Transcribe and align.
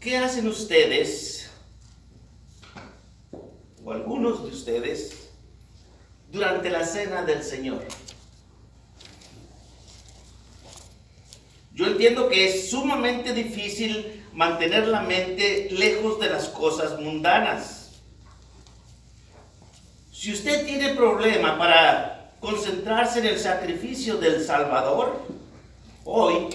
¿qué 0.00 0.16
hacen 0.16 0.48
ustedes, 0.48 1.50
o 3.84 3.92
algunos 3.92 4.42
de 4.42 4.48
ustedes, 4.48 5.28
durante 6.32 6.70
la 6.70 6.84
cena 6.84 7.22
del 7.22 7.44
Señor? 7.44 7.84
Yo 11.74 11.86
entiendo 11.86 12.28
que 12.28 12.46
es 12.46 12.70
sumamente 12.70 13.34
difícil 13.34 14.24
mantener 14.32 14.88
la 14.88 15.02
mente 15.02 15.68
lejos 15.70 16.18
de 16.18 16.30
las 16.30 16.48
cosas 16.48 16.98
mundanas. 16.98 18.00
Si 20.12 20.32
usted 20.32 20.66
tiene 20.66 20.94
problema 20.94 21.58
para 21.58 22.34
concentrarse 22.40 23.20
en 23.20 23.26
el 23.26 23.38
sacrificio 23.38 24.16
del 24.16 24.44
Salvador, 24.44 25.26
hoy 26.04 26.48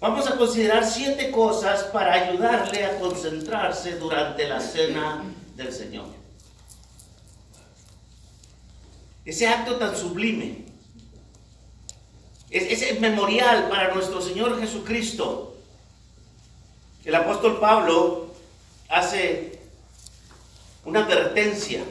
vamos 0.00 0.26
a 0.28 0.36
considerar 0.36 0.84
siete 0.84 1.30
cosas 1.30 1.84
para 1.84 2.12
ayudarle 2.12 2.84
a 2.84 2.98
concentrarse 2.98 3.96
durante 3.96 4.46
la 4.48 4.60
cena 4.60 5.24
del 5.56 5.72
Señor. 5.72 6.06
Ese 9.24 9.46
acto 9.46 9.76
tan 9.76 9.96
sublime 9.96 10.64
es, 12.50 12.82
es 12.82 13.00
memorial 13.00 13.68
para 13.68 13.92
nuestro 13.92 14.20
Señor 14.20 14.58
Jesucristo. 14.60 15.56
El 17.04 17.14
apóstol 17.14 17.58
Pablo 17.60 18.34
hace 18.88 19.60
una 20.84 21.04
advertencia 21.04 21.82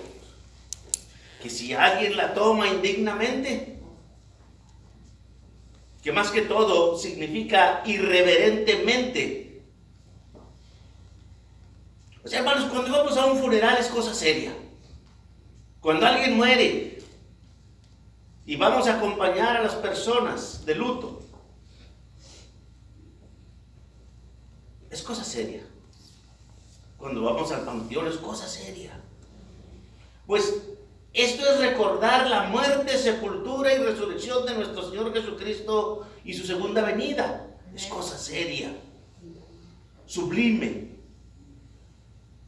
que 1.41 1.49
si 1.49 1.73
alguien 1.73 2.17
la 2.17 2.33
toma 2.33 2.67
indignamente, 2.67 3.76
que 6.01 6.11
más 6.11 6.31
que 6.31 6.41
todo 6.41 6.97
significa 6.97 7.83
irreverentemente. 7.85 9.63
O 12.23 12.27
sea, 12.27 12.39
hermanos, 12.39 12.65
cuando 12.65 12.91
vamos 12.91 13.17
a 13.17 13.25
un 13.25 13.39
funeral 13.39 13.77
es 13.79 13.87
cosa 13.87 14.13
seria. 14.13 14.53
Cuando 15.79 16.05
alguien 16.05 16.35
muere, 16.35 16.97
y 18.47 18.55
vamos 18.55 18.87
a 18.87 18.95
acompañar 18.95 19.57
a 19.57 19.61
las 19.61 19.75
personas 19.75 20.65
de 20.65 20.73
luto. 20.73 21.21
Es 24.89 25.03
cosa 25.03 25.25
seria. 25.25 25.63
Cuando 26.97 27.21
vamos 27.21 27.51
al 27.51 27.65
panteón 27.65 28.07
es 28.07 28.15
cosa 28.15 28.47
seria. 28.47 28.97
Pues 30.25 30.61
esto 31.23 31.49
es 31.49 31.59
recordar 31.59 32.29
la 32.29 32.43
muerte, 32.43 32.97
sepultura 32.97 33.73
y 33.73 33.77
resurrección 33.77 34.45
de 34.45 34.53
nuestro 34.55 34.89
Señor 34.89 35.13
Jesucristo 35.13 36.07
y 36.23 36.33
su 36.33 36.45
segunda 36.45 36.83
venida. 36.83 37.47
Es 37.75 37.85
cosa 37.87 38.17
seria, 38.17 38.75
sublime. 40.05 40.95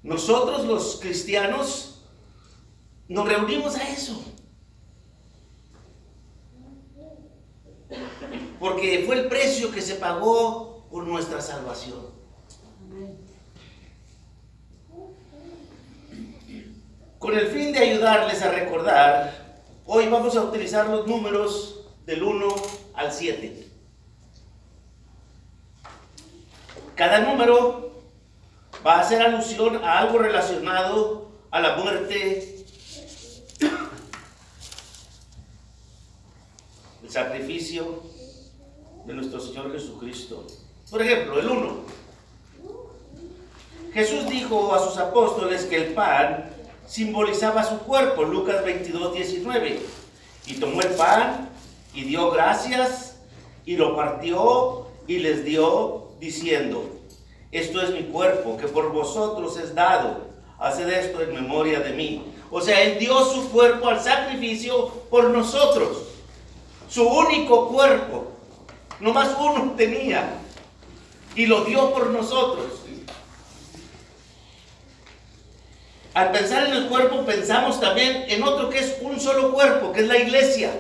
Nosotros 0.02 0.66
los 0.66 1.00
cristianos 1.02 2.06
nos 3.08 3.28
reunimos 3.28 3.76
a 3.76 3.90
eso. 3.90 4.24
porque 8.60 9.04
fue 9.06 9.16
el 9.16 9.28
precio 9.28 9.72
que 9.72 9.82
se 9.82 9.96
pagó 9.96 10.86
por 10.92 11.08
nuestra 11.08 11.42
salvación. 11.42 12.20
Con 17.20 17.38
el 17.38 17.46
fin 17.48 17.72
de 17.74 17.80
ayudarles 17.80 18.42
a 18.42 18.50
recordar, 18.50 19.60
hoy 19.86 20.08
vamos 20.08 20.38
a 20.38 20.42
utilizar 20.42 20.88
los 20.88 21.06
números 21.06 21.82
del 22.06 22.24
1 22.24 22.48
al 22.94 23.12
7. 23.12 23.68
Cada 26.96 27.20
número 27.20 27.92
va 28.88 28.96
a 28.96 29.02
hacer 29.02 29.22
alusión 29.22 29.84
a 29.84 30.00
algo 30.00 30.20
relacionado 30.20 31.30
a 31.52 31.60
la 31.60 31.76
muerte, 31.76 32.66
el 37.04 37.10
sacrificio, 37.10 38.02
de 39.06 39.14
nuestro 39.14 39.42
Señor 39.42 39.74
Jesucristo. 39.74 40.48
Por 40.90 41.02
ejemplo, 41.02 41.38
el 41.40 41.50
1. 41.50 42.00
Jesús 43.94 44.30
dijo 44.30 44.74
a 44.74 44.80
sus 44.80 44.98
apóstoles 44.98 45.66
que 45.66 45.76
el 45.76 45.94
pan 45.94 46.56
simbolizaba 46.90 47.64
su 47.64 47.78
cuerpo, 47.80 48.24
Lucas 48.24 48.66
22, 48.66 49.14
19. 49.14 49.80
Y 50.48 50.54
tomó 50.56 50.82
el 50.82 50.90
pan 50.90 51.50
y 51.94 52.04
dio 52.04 52.32
gracias 52.32 53.18
y 53.66 53.78
lo 53.78 53.96
partió 53.96 54.88
y 55.08 55.20
les 55.20 55.46
dio 55.46 56.10
diciendo, 56.20 56.84
esto 57.52 57.82
es 57.82 57.92
mi 57.92 58.04
cuerpo 58.04 58.58
que 58.58 58.68
por 58.68 58.92
vosotros 58.92 59.58
es 59.58 59.74
dado, 59.74 60.28
haced 60.60 60.90
esto 60.90 61.22
en 61.22 61.34
memoria 61.34 61.80
de 61.80 61.94
mí. 61.94 62.24
O 62.52 62.60
sea, 62.60 62.82
Él 62.82 63.00
dio 63.00 63.24
su 63.26 63.50
cuerpo 63.52 63.88
al 63.88 64.02
sacrificio 64.02 64.88
por 65.10 65.30
nosotros, 65.30 66.04
su 66.90 67.08
único 67.08 67.70
cuerpo 67.70 68.40
Nomás 69.00 69.30
uno 69.40 69.74
tenía. 69.78 70.30
Y 71.36 71.46
lo 71.46 71.64
dio 71.64 71.92
por 71.94 72.10
nosotros. 72.10 72.82
Al 76.20 76.34
pensar 76.34 76.68
en 76.68 76.74
el 76.74 76.88
cuerpo 76.88 77.22
pensamos 77.26 77.80
también 77.80 78.26
en 78.28 78.44
otro 78.44 78.70
que 78.70 78.80
es 78.80 78.98
un 79.00 79.22
solo 79.22 79.54
cuerpo, 79.54 79.94
que 79.94 80.02
es 80.02 80.08
la 80.10 80.18
iglesia. 80.18 80.78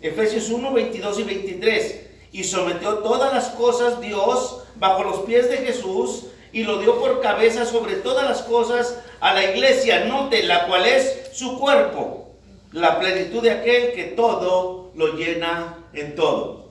Efesios 0.00 0.48
1, 0.48 0.72
22 0.72 1.18
y 1.18 1.22
23. 1.22 2.00
Y 2.32 2.44
sometió 2.44 3.00
todas 3.00 3.30
las 3.34 3.48
cosas 3.50 4.00
Dios 4.00 4.62
bajo 4.76 5.04
los 5.04 5.18
pies 5.26 5.50
de 5.50 5.58
Jesús 5.58 6.28
y 6.50 6.64
lo 6.64 6.78
dio 6.78 6.98
por 6.98 7.20
cabeza 7.20 7.66
sobre 7.66 7.96
todas 7.96 8.26
las 8.26 8.40
cosas 8.40 8.98
a 9.20 9.34
la 9.34 9.44
iglesia, 9.52 10.06
note, 10.06 10.42
la 10.44 10.66
cual 10.66 10.86
es 10.86 11.28
su 11.34 11.58
cuerpo, 11.58 12.30
la 12.72 12.98
plenitud 12.98 13.42
de 13.42 13.50
aquel 13.50 13.92
que 13.92 14.04
todo 14.04 14.92
lo 14.94 15.08
llena 15.08 15.76
en 15.92 16.14
todo. 16.14 16.70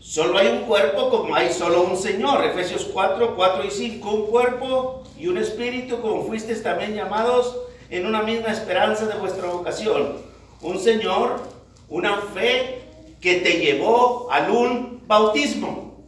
Solo 0.00 0.38
hay 0.38 0.48
un 0.48 0.62
cuerpo 0.62 1.10
como 1.10 1.36
hay 1.36 1.52
solo 1.52 1.82
un 1.82 1.96
Señor. 1.96 2.44
Efesios 2.44 2.88
4, 2.92 3.36
4 3.36 3.64
y 3.64 3.70
5. 3.70 4.10
Un 4.10 4.26
cuerpo 4.26 5.05
y 5.18 5.28
un 5.28 5.38
espíritu 5.38 6.00
como 6.00 6.24
fuisteis 6.24 6.62
también 6.62 6.94
llamados 6.94 7.56
en 7.90 8.06
una 8.06 8.22
misma 8.22 8.52
esperanza 8.52 9.06
de 9.06 9.18
vuestra 9.18 9.48
vocación. 9.48 10.16
Un 10.60 10.78
Señor, 10.78 11.42
una 11.88 12.18
fe 12.18 12.82
que 13.20 13.36
te 13.36 13.58
llevó 13.58 14.30
al 14.30 14.50
un 14.50 15.02
bautismo. 15.06 16.04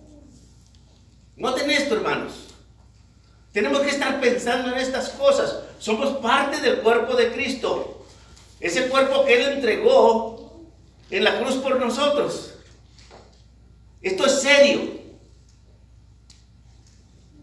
Noten 1.36 1.70
esto, 1.70 1.94
hermanos. 1.94 2.48
Tenemos 3.52 3.80
que 3.80 3.90
estar 3.90 4.20
pensando 4.20 4.70
en 4.72 4.78
estas 4.78 5.10
cosas. 5.10 5.60
Somos 5.78 6.18
parte 6.18 6.60
del 6.60 6.80
cuerpo 6.80 7.14
de 7.14 7.32
Cristo. 7.32 8.04
Ese 8.60 8.88
cuerpo 8.88 9.24
que 9.24 9.34
Él 9.34 9.52
entregó 9.54 10.66
en 11.10 11.24
la 11.24 11.40
cruz 11.40 11.56
por 11.56 11.78
nosotros. 11.78 12.54
Esto 14.02 14.26
es 14.26 14.42
serio. 14.42 14.97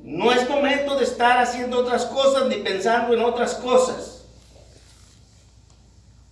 No 0.06 0.32
es 0.32 0.48
momento 0.48 0.96
de 0.98 1.04
estar 1.04 1.40
haciendo 1.40 1.80
otras 1.80 2.06
cosas 2.06 2.48
ni 2.48 2.58
pensando 2.58 3.16
en 3.16 3.24
otras 3.24 3.56
cosas. 3.56 4.24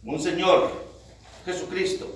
Un 0.04 0.22
Señor, 0.22 0.70
Jesucristo, 1.44 2.08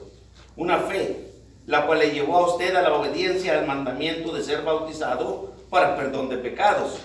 una 0.55 0.77
fe, 0.81 1.31
la 1.65 1.87
cual 1.87 1.97
le 1.97 2.11
llevó 2.11 2.37
a 2.37 2.51
usted 2.51 2.75
a 2.75 2.83
la 2.83 2.93
obediencia 2.93 3.57
al 3.57 3.65
mandamiento 3.65 4.31
de 4.33 4.43
ser 4.43 4.61
bautizado 4.61 5.55
para 5.71 5.95
perdón 5.95 6.29
de 6.29 6.37
pecados. 6.37 6.99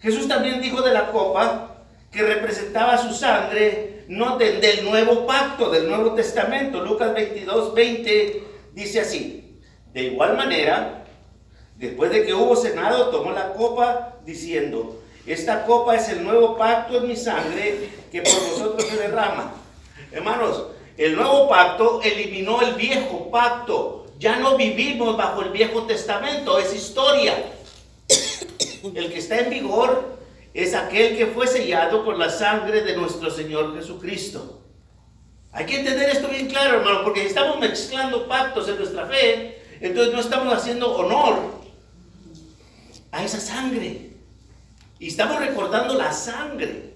Jesús 0.00 0.26
también 0.26 0.62
dijo 0.62 0.80
de 0.80 0.94
la 0.94 1.12
copa 1.12 1.82
que 2.10 2.22
representaba 2.22 2.96
su 2.96 3.12
sangre, 3.12 4.06
no 4.08 4.38
del 4.38 4.84
nuevo 4.84 5.26
pacto, 5.26 5.68
del 5.68 5.86
Nuevo 5.86 6.14
Testamento. 6.14 6.82
Lucas 6.82 7.12
22, 7.12 7.74
20 7.74 8.44
dice 8.72 9.00
así. 9.02 9.60
De 9.92 10.04
igual 10.04 10.34
manera, 10.34 11.05
después 11.76 12.10
de 12.10 12.24
que 12.24 12.34
hubo 12.34 12.56
cenado, 12.56 13.10
tomó 13.10 13.32
la 13.32 13.52
copa 13.52 14.16
diciendo, 14.24 15.02
esta 15.26 15.64
copa 15.66 15.96
es 15.96 16.08
el 16.08 16.24
nuevo 16.24 16.56
pacto 16.56 16.98
en 16.98 17.08
mi 17.08 17.16
sangre 17.16 17.90
que 18.10 18.22
por 18.22 18.34
vosotros 18.50 18.88
se 18.88 18.96
derrama. 18.96 19.54
Hermanos, 20.12 20.66
el 20.96 21.16
nuevo 21.16 21.48
pacto 21.48 22.00
eliminó 22.02 22.62
el 22.62 22.74
viejo 22.74 23.30
pacto. 23.30 24.06
Ya 24.18 24.38
no 24.38 24.56
vivimos 24.56 25.16
bajo 25.16 25.42
el 25.42 25.50
viejo 25.50 25.82
testamento, 25.82 26.58
es 26.58 26.74
historia. 26.74 27.34
El 28.94 29.12
que 29.12 29.18
está 29.18 29.40
en 29.40 29.50
vigor 29.50 30.16
es 30.54 30.74
aquel 30.74 31.18
que 31.18 31.26
fue 31.26 31.46
sellado 31.46 32.04
con 32.04 32.18
la 32.18 32.30
sangre 32.30 32.82
de 32.82 32.96
nuestro 32.96 33.30
Señor 33.30 33.76
Jesucristo. 33.76 34.60
Hay 35.52 35.66
que 35.66 35.80
entender 35.80 36.08
esto 36.08 36.28
bien 36.28 36.46
claro, 36.46 36.78
hermano, 36.78 37.02
porque 37.02 37.26
estamos 37.26 37.58
mezclando 37.58 38.28
pactos 38.28 38.68
en 38.68 38.76
nuestra 38.76 39.06
fe 39.06 39.66
entonces 39.80 40.14
no 40.14 40.20
estamos 40.20 40.54
haciendo 40.54 40.94
honor 40.96 41.36
a 43.16 43.24
esa 43.24 43.40
sangre. 43.40 44.10
Y 44.98 45.08
estamos 45.08 45.38
recordando 45.40 45.94
la 45.94 46.12
sangre 46.12 46.92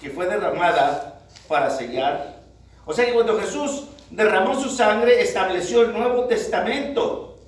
que 0.00 0.10
fue 0.10 0.26
derramada 0.26 1.20
para 1.48 1.70
sellar. 1.70 2.40
O 2.86 2.92
sea 2.92 3.06
que 3.06 3.12
cuando 3.12 3.38
Jesús 3.38 3.84
derramó 4.10 4.60
su 4.60 4.70
sangre, 4.70 5.20
estableció 5.20 5.82
el 5.82 5.92
Nuevo 5.92 6.24
Testamento. 6.24 7.38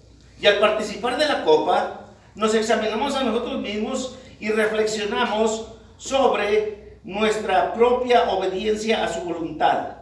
Y 0.40 0.46
al 0.46 0.58
participar 0.58 1.16
de 1.18 1.26
la 1.26 1.44
copa, 1.44 2.00
nos 2.34 2.54
examinamos 2.54 3.14
a 3.14 3.24
nosotros 3.24 3.60
mismos 3.60 4.18
y 4.38 4.50
reflexionamos 4.50 5.68
sobre 5.96 6.98
nuestra 7.04 7.72
propia 7.72 8.30
obediencia 8.30 9.04
a 9.04 9.08
su 9.08 9.20
voluntad. 9.20 9.96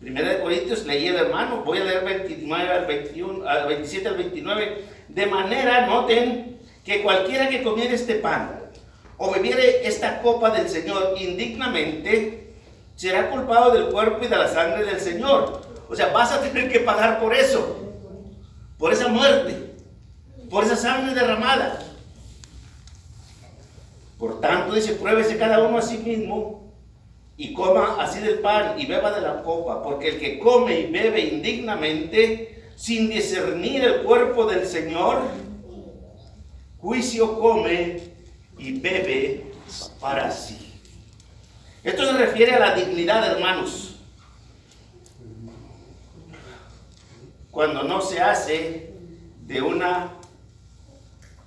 Primera 0.00 0.30
de 0.30 0.40
Corintios 0.40 0.86
leí 0.86 1.08
el 1.08 1.16
hermano, 1.16 1.62
voy 1.62 1.78
a 1.78 1.84
leer 1.84 2.04
29 2.04 2.68
al 2.70 2.86
21, 2.86 3.48
al 3.48 3.68
27 3.68 4.08
al 4.08 4.16
29. 4.16 4.99
De 5.14 5.26
manera, 5.26 5.86
noten, 5.86 6.58
que 6.84 7.02
cualquiera 7.02 7.48
que 7.48 7.62
comiere 7.62 7.94
este 7.94 8.16
pan 8.16 8.60
o 9.16 9.30
bebiere 9.30 9.86
esta 9.86 10.22
copa 10.22 10.50
del 10.50 10.68
Señor 10.68 11.14
indignamente, 11.18 12.54
será 12.96 13.30
culpado 13.30 13.72
del 13.72 13.86
cuerpo 13.92 14.24
y 14.24 14.28
de 14.28 14.36
la 14.36 14.48
sangre 14.48 14.84
del 14.84 15.00
Señor. 15.00 15.62
O 15.88 15.96
sea, 15.96 16.12
vas 16.12 16.32
a 16.32 16.40
tener 16.40 16.70
que 16.70 16.80
pagar 16.80 17.20
por 17.20 17.34
eso, 17.34 17.76
por 18.78 18.92
esa 18.92 19.08
muerte, 19.08 19.74
por 20.48 20.64
esa 20.64 20.76
sangre 20.76 21.14
derramada. 21.14 21.82
Por 24.18 24.40
tanto, 24.40 24.74
dice, 24.74 24.94
pruébese 24.94 25.36
cada 25.38 25.64
uno 25.64 25.78
a 25.78 25.82
sí 25.82 25.98
mismo 25.98 26.72
y 27.36 27.52
coma 27.52 27.96
así 27.98 28.20
del 28.20 28.38
pan 28.38 28.78
y 28.78 28.86
beba 28.86 29.10
de 29.12 29.22
la 29.22 29.42
copa, 29.42 29.82
porque 29.82 30.08
el 30.08 30.20
que 30.20 30.38
come 30.38 30.80
y 30.80 30.86
bebe 30.90 31.20
indignamente, 31.20 32.59
sin 32.76 33.10
discernir 33.10 33.84
el 33.84 34.02
cuerpo 34.02 34.46
del 34.46 34.66
Señor, 34.66 35.22
juicio 36.78 37.38
come 37.38 38.00
y 38.58 38.80
bebe 38.80 39.52
para 40.00 40.30
sí. 40.30 40.80
Esto 41.82 42.04
se 42.04 42.12
refiere 42.12 42.54
a 42.54 42.58
la 42.58 42.74
dignidad, 42.74 43.26
hermanos. 43.26 43.96
Cuando 47.50 47.82
no 47.82 48.00
se 48.00 48.20
hace 48.20 48.94
de 49.46 49.62
una 49.62 50.12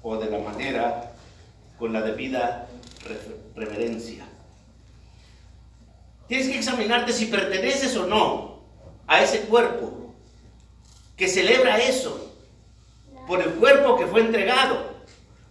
o 0.01 0.17
de 0.17 0.29
la 0.29 0.39
manera 0.39 1.13
con 1.79 1.93
la 1.93 2.01
debida 2.01 2.67
reverencia. 3.55 4.25
Tienes 6.27 6.47
que 6.47 6.57
examinarte 6.57 7.13
si 7.13 7.27
perteneces 7.27 7.95
o 7.95 8.07
no 8.07 8.59
a 9.07 9.21
ese 9.21 9.41
cuerpo 9.41 10.02
que 11.15 11.27
celebra 11.27 11.77
eso, 11.77 12.33
por 13.27 13.41
el 13.41 13.51
cuerpo 13.53 13.97
que 13.97 14.07
fue 14.07 14.21
entregado, 14.21 14.93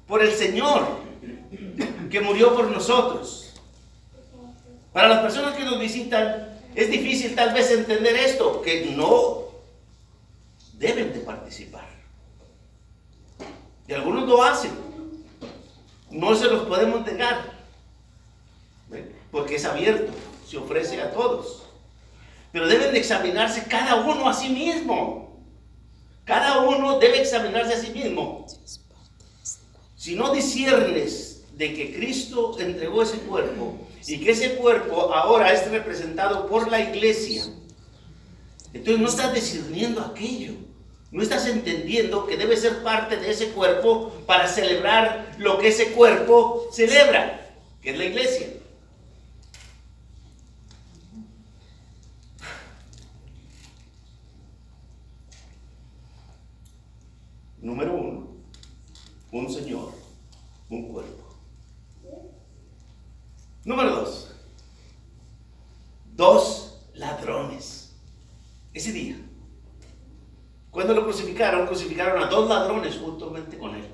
por 0.07 0.23
el 0.23 0.33
Señor 0.33 1.03
que 2.11 2.21
murió 2.21 2.55
por 2.55 2.71
nosotros. 2.71 3.55
Para 4.93 5.09
las 5.09 5.21
personas 5.21 5.57
que 5.57 5.65
nos 5.65 5.81
visitan, 5.81 6.59
es 6.75 6.91
difícil 6.91 7.35
tal 7.35 7.55
vez 7.55 7.71
entender 7.71 8.15
esto, 8.17 8.61
que 8.61 8.95
no 8.95 9.45
deben 10.75 11.13
de 11.13 11.21
participar. 11.21 11.89
Y 13.89 13.95
algunos 13.95 14.29
lo 14.29 14.43
hacen. 14.43 14.73
No 16.11 16.35
se 16.35 16.45
los 16.47 16.67
podemos 16.67 17.07
negar, 17.07 17.51
porque 19.31 19.55
es 19.55 19.65
abierto, 19.65 20.13
se 20.47 20.59
ofrece 20.59 21.01
a 21.01 21.11
todos. 21.11 21.63
Pero 22.53 22.69
deben 22.69 22.93
de 22.93 22.99
examinarse 22.99 23.65
cada 23.65 23.97
uno 23.97 24.29
a 24.29 24.35
sí 24.35 24.51
mismo. 24.51 25.32
Cada 26.25 26.61
uno 26.61 26.99
debe 26.99 27.21
examinarse 27.21 27.75
a 27.75 27.81
sí 27.81 27.91
mismo. 27.91 28.47
Si 29.97 30.15
no 30.15 30.33
disiernes 30.33 31.45
de 31.53 31.75
que 31.75 31.95
Cristo 31.95 32.59
entregó 32.59 33.03
ese 33.03 33.19
cuerpo 33.19 33.79
y 34.07 34.19
que 34.19 34.31
ese 34.31 34.55
cuerpo 34.57 35.13
ahora 35.15 35.53
es 35.53 35.71
representado 35.71 36.47
por 36.47 36.71
la 36.71 36.81
iglesia, 36.81 37.45
entonces 38.73 39.01
no 39.01 39.09
estás 39.09 39.35
discerniendo 39.35 40.01
aquello. 40.01 40.55
No 41.11 41.23
estás 41.23 41.47
entendiendo 41.47 42.27
que 42.27 42.39
debe 42.39 42.57
ser 42.57 42.83
parte 42.83 43.19
de 43.19 43.31
ese 43.31 43.51
cuerpo 43.51 44.11
para 44.27 44.49
celebrar 44.49 45.35
lo 45.37 45.59
que 45.59 45.69
ese 45.69 45.93
cuerpo 45.93 46.69
celebra, 46.73 47.53
que 47.83 47.91
es 47.91 47.99
la 47.99 48.05
iglesia. 48.07 48.47
Número 57.61 57.95
uno, 57.95 58.27
un 59.33 59.51
Señor, 59.51 59.93
un 60.69 60.93
cuerpo. 60.93 61.23
Número 63.65 63.91
dos. 63.97 64.31
Dos 66.15 66.79
ladrones. 66.95 67.95
Ese 68.75 68.93
día. 68.93 69.17
Cuando 70.71 70.95
lo 70.95 71.05
crucificaron, 71.05 71.67
crucificaron 71.67 72.23
a 72.23 72.27
dos 72.27 72.49
ladrones 72.49 72.99
juntamente 72.99 73.57
con 73.57 73.75
él. 73.75 73.85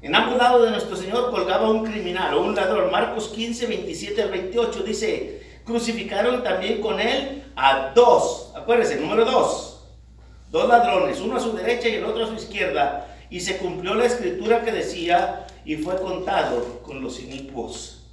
En 0.00 0.14
ambos 0.14 0.36
lados 0.36 0.64
de 0.64 0.70
nuestro 0.70 0.96
Señor 0.96 1.30
colgaba 1.30 1.70
un 1.70 1.84
criminal 1.84 2.34
o 2.34 2.42
un 2.42 2.54
ladrón. 2.54 2.90
Marcos 2.90 3.28
15, 3.28 3.66
27 3.66 4.22
al 4.22 4.30
28 4.30 4.82
dice, 4.82 5.60
crucificaron 5.64 6.42
también 6.42 6.80
con 6.80 7.00
él 7.00 7.44
a 7.56 7.92
dos. 7.94 8.52
Acuérdense, 8.54 8.96
número 8.96 9.24
dos. 9.24 9.86
Dos 10.50 10.68
ladrones, 10.68 11.20
uno 11.20 11.36
a 11.36 11.40
su 11.40 11.52
derecha 11.52 11.88
y 11.88 11.94
el 11.94 12.04
otro 12.04 12.24
a 12.24 12.28
su 12.28 12.34
izquierda. 12.34 13.03
Y 13.34 13.40
se 13.40 13.56
cumplió 13.56 13.96
la 13.96 14.04
escritura 14.04 14.62
que 14.62 14.70
decía, 14.70 15.44
y 15.64 15.74
fue 15.74 16.00
contado 16.00 16.80
con 16.84 17.02
los 17.02 17.18
inicuos. 17.18 18.04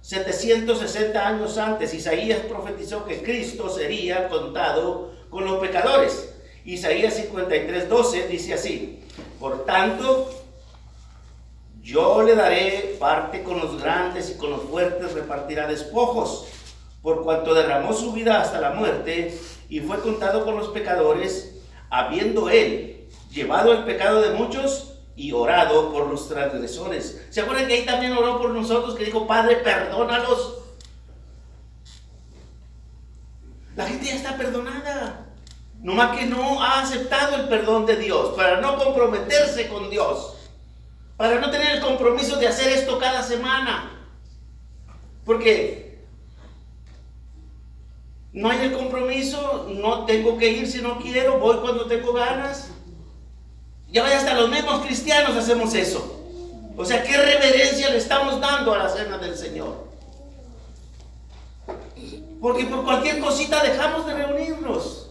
760 0.00 1.26
años 1.26 1.58
antes, 1.58 1.92
Isaías 1.92 2.38
profetizó 2.48 3.04
que 3.04 3.20
Cristo 3.20 3.68
sería 3.68 4.28
contado 4.28 5.10
con 5.28 5.44
los 5.44 5.58
pecadores. 5.58 6.32
Isaías 6.64 7.14
53, 7.14 7.88
12 7.88 8.28
dice 8.28 8.54
así, 8.54 9.00
por 9.40 9.64
tanto, 9.64 10.30
yo 11.82 12.22
le 12.22 12.36
daré 12.36 12.94
parte 13.00 13.42
con 13.42 13.58
los 13.58 13.82
grandes 13.82 14.30
y 14.30 14.34
con 14.38 14.50
los 14.50 14.62
fuertes 14.62 15.14
repartirá 15.14 15.66
despojos, 15.66 16.46
por 17.02 17.24
cuanto 17.24 17.54
derramó 17.54 17.92
su 17.92 18.12
vida 18.12 18.40
hasta 18.40 18.60
la 18.60 18.70
muerte 18.70 19.36
y 19.68 19.80
fue 19.80 19.98
contado 19.98 20.44
con 20.44 20.56
los 20.56 20.68
pecadores, 20.68 21.56
habiendo 21.90 22.48
él 22.48 22.89
llevado 23.30 23.72
el 23.72 23.84
pecado 23.84 24.20
de 24.20 24.30
muchos 24.30 24.94
y 25.16 25.32
orado 25.32 25.92
por 25.92 26.08
los 26.08 26.28
transgresores. 26.28 27.26
¿Se 27.30 27.40
acuerdan 27.40 27.66
que 27.66 27.74
ahí 27.74 27.86
también 27.86 28.12
oró 28.12 28.38
por 28.38 28.50
nosotros 28.50 28.94
que 28.94 29.04
dijo, 29.04 29.26
Padre, 29.26 29.56
perdónalos? 29.56 30.58
La 33.76 33.86
gente 33.86 34.06
ya 34.06 34.16
está 34.16 34.36
perdonada. 34.36 35.26
Nomás 35.82 36.18
que 36.18 36.26
no 36.26 36.62
ha 36.62 36.80
aceptado 36.80 37.36
el 37.36 37.48
perdón 37.48 37.86
de 37.86 37.96
Dios 37.96 38.34
para 38.36 38.60
no 38.60 38.76
comprometerse 38.76 39.68
con 39.68 39.88
Dios. 39.88 40.36
Para 41.16 41.40
no 41.40 41.50
tener 41.50 41.76
el 41.76 41.80
compromiso 41.80 42.36
de 42.36 42.48
hacer 42.48 42.72
esto 42.72 42.98
cada 42.98 43.22
semana. 43.22 43.90
Porque 45.24 46.04
no 48.32 48.50
hay 48.50 48.66
el 48.66 48.72
compromiso, 48.72 49.68
no 49.70 50.04
tengo 50.04 50.38
que 50.38 50.50
ir 50.50 50.66
si 50.66 50.80
no 50.80 50.98
quiero, 50.98 51.38
voy 51.38 51.58
cuando 51.58 51.86
tengo 51.86 52.12
ganas. 52.12 52.70
Ya 53.92 54.02
vaya 54.02 54.18
hasta 54.18 54.34
los 54.34 54.48
mismos 54.48 54.84
cristianos 54.84 55.36
hacemos 55.36 55.74
eso. 55.74 56.16
O 56.76 56.84
sea, 56.84 57.02
¿qué 57.02 57.16
reverencia 57.16 57.90
le 57.90 57.98
estamos 57.98 58.40
dando 58.40 58.72
a 58.72 58.78
la 58.78 58.88
cena 58.88 59.18
del 59.18 59.36
Señor? 59.36 59.88
Porque 62.40 62.64
por 62.64 62.84
cualquier 62.84 63.20
cosita 63.20 63.62
dejamos 63.62 64.06
de 64.06 64.14
reunirnos. 64.14 65.10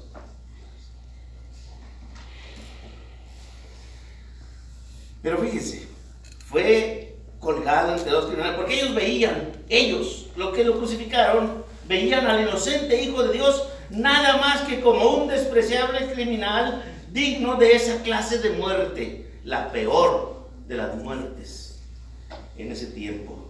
Pero 5.21 5.37
fíjense, 5.37 5.87
fue 6.47 7.17
colgado 7.39 7.93
entre 7.93 8.11
dos 8.11 8.25
criminales, 8.25 8.57
porque 8.57 8.79
ellos 8.79 8.95
veían, 8.95 9.51
ellos, 9.67 10.27
lo 10.35 10.53
que 10.53 10.63
lo 10.63 10.77
crucificaron, 10.77 11.63
veían 11.87 12.25
al 12.25 12.41
inocente 12.41 13.01
Hijo 13.01 13.23
de 13.23 13.33
Dios 13.33 13.63
nada 13.89 14.37
más 14.37 14.61
que 14.61 14.81
como 14.81 15.17
un 15.17 15.27
despreciable 15.27 16.11
criminal 16.13 16.83
digno 17.11 17.55
de 17.55 17.75
esa 17.75 18.01
clase 18.03 18.39
de 18.39 18.51
muerte, 18.51 19.31
la 19.43 19.71
peor 19.71 20.47
de 20.67 20.75
las 20.75 20.95
muertes 20.95 21.79
en 22.57 22.71
ese 22.71 22.87
tiempo. 22.87 23.47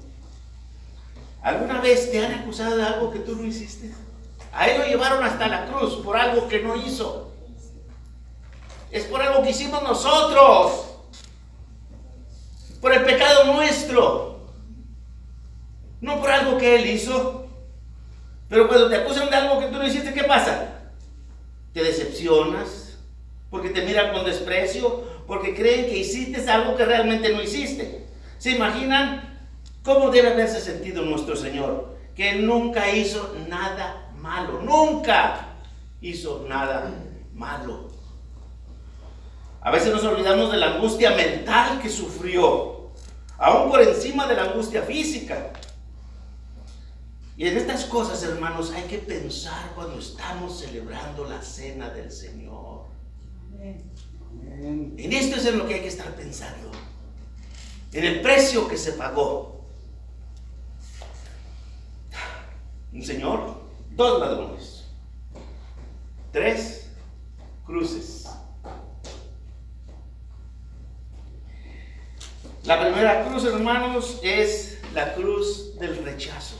¿Alguna 1.41 1.79
vez 1.79 2.11
te 2.11 2.25
han 2.25 2.33
acusado 2.33 2.77
de 2.77 2.83
algo 2.83 3.11
que 3.11 3.19
tú 3.19 3.35
no 3.35 3.45
hiciste? 3.45 3.91
A 4.51 4.67
él 4.67 4.79
lo 4.79 4.87
llevaron 4.87 5.23
hasta 5.23 5.47
la 5.47 5.65
cruz 5.65 5.95
por 6.03 6.17
algo 6.17 6.47
que 6.47 6.61
no 6.61 6.75
hizo. 6.75 7.31
Es 8.91 9.05
por 9.05 9.21
algo 9.21 9.43
que 9.43 9.51
hicimos 9.51 9.81
nosotros. 9.83 10.85
Por 12.81 12.93
el 12.93 13.03
pecado 13.03 13.53
nuestro. 13.53 14.39
No 16.01 16.19
por 16.19 16.31
algo 16.31 16.57
que 16.57 16.75
él 16.75 16.87
hizo. 16.87 17.47
Pero 18.49 18.67
cuando 18.67 18.89
te 18.89 18.95
acusan 18.95 19.29
de 19.29 19.35
algo 19.35 19.59
que 19.59 19.67
tú 19.67 19.77
no 19.77 19.85
hiciste, 19.85 20.13
¿qué 20.13 20.23
pasa? 20.23 20.81
Te 21.73 21.83
decepcionas, 21.83 22.88
porque 23.49 23.69
te 23.69 23.81
miran 23.81 24.13
con 24.13 24.25
desprecio, 24.25 25.03
porque 25.27 25.55
creen 25.55 25.85
que 25.85 25.97
hiciste 25.97 26.49
algo 26.49 26.75
que 26.75 26.85
realmente 26.85 27.33
no 27.33 27.41
hiciste. 27.41 28.05
¿Se 28.37 28.51
imaginan 28.51 29.39
cómo 29.83 30.11
debe 30.11 30.29
haberse 30.29 30.61
sentido 30.61 31.03
nuestro 31.03 31.35
Señor? 31.35 31.97
Que 32.15 32.35
nunca 32.35 32.89
hizo 32.91 33.35
nada 33.47 34.11
malo, 34.17 34.61
nunca 34.61 35.55
hizo 36.01 36.45
nada 36.47 36.93
malo. 37.33 37.89
A 39.61 39.71
veces 39.71 39.91
nos 39.91 40.03
olvidamos 40.03 40.51
de 40.51 40.57
la 40.57 40.75
angustia 40.75 41.11
mental 41.11 41.81
que 41.81 41.89
sufrió, 41.89 42.91
aún 43.37 43.69
por 43.69 43.81
encima 43.81 44.25
de 44.27 44.35
la 44.35 44.43
angustia 44.43 44.83
física. 44.83 45.51
Y 47.35 47.47
en 47.47 47.57
estas 47.57 47.85
cosas, 47.85 48.21
hermanos, 48.23 48.71
hay 48.71 48.83
que 48.83 48.97
pensar 48.97 49.71
cuando 49.75 49.97
estamos 49.99 50.59
celebrando 50.59 51.23
la 51.23 51.41
cena 51.41 51.89
del 51.89 52.11
Señor. 52.11 52.48
En 53.61 55.13
esto 55.13 55.35
es 55.35 55.45
en 55.45 55.57
lo 55.57 55.67
que 55.67 55.75
hay 55.75 55.81
que 55.81 55.87
estar 55.87 56.15
pensando. 56.15 56.71
En 57.91 58.05
el 58.05 58.21
precio 58.21 58.67
que 58.67 58.77
se 58.77 58.93
pagó. 58.93 59.65
Un 62.91 63.03
Señor, 63.03 63.61
dos 63.91 64.19
ladrones, 64.19 64.85
tres 66.31 66.89
cruces. 67.65 68.27
La 72.63 72.81
primera 72.81 73.25
cruz, 73.25 73.45
hermanos, 73.45 74.19
es 74.23 74.79
la 74.93 75.13
cruz 75.13 75.77
del 75.79 76.03
rechazo. 76.03 76.55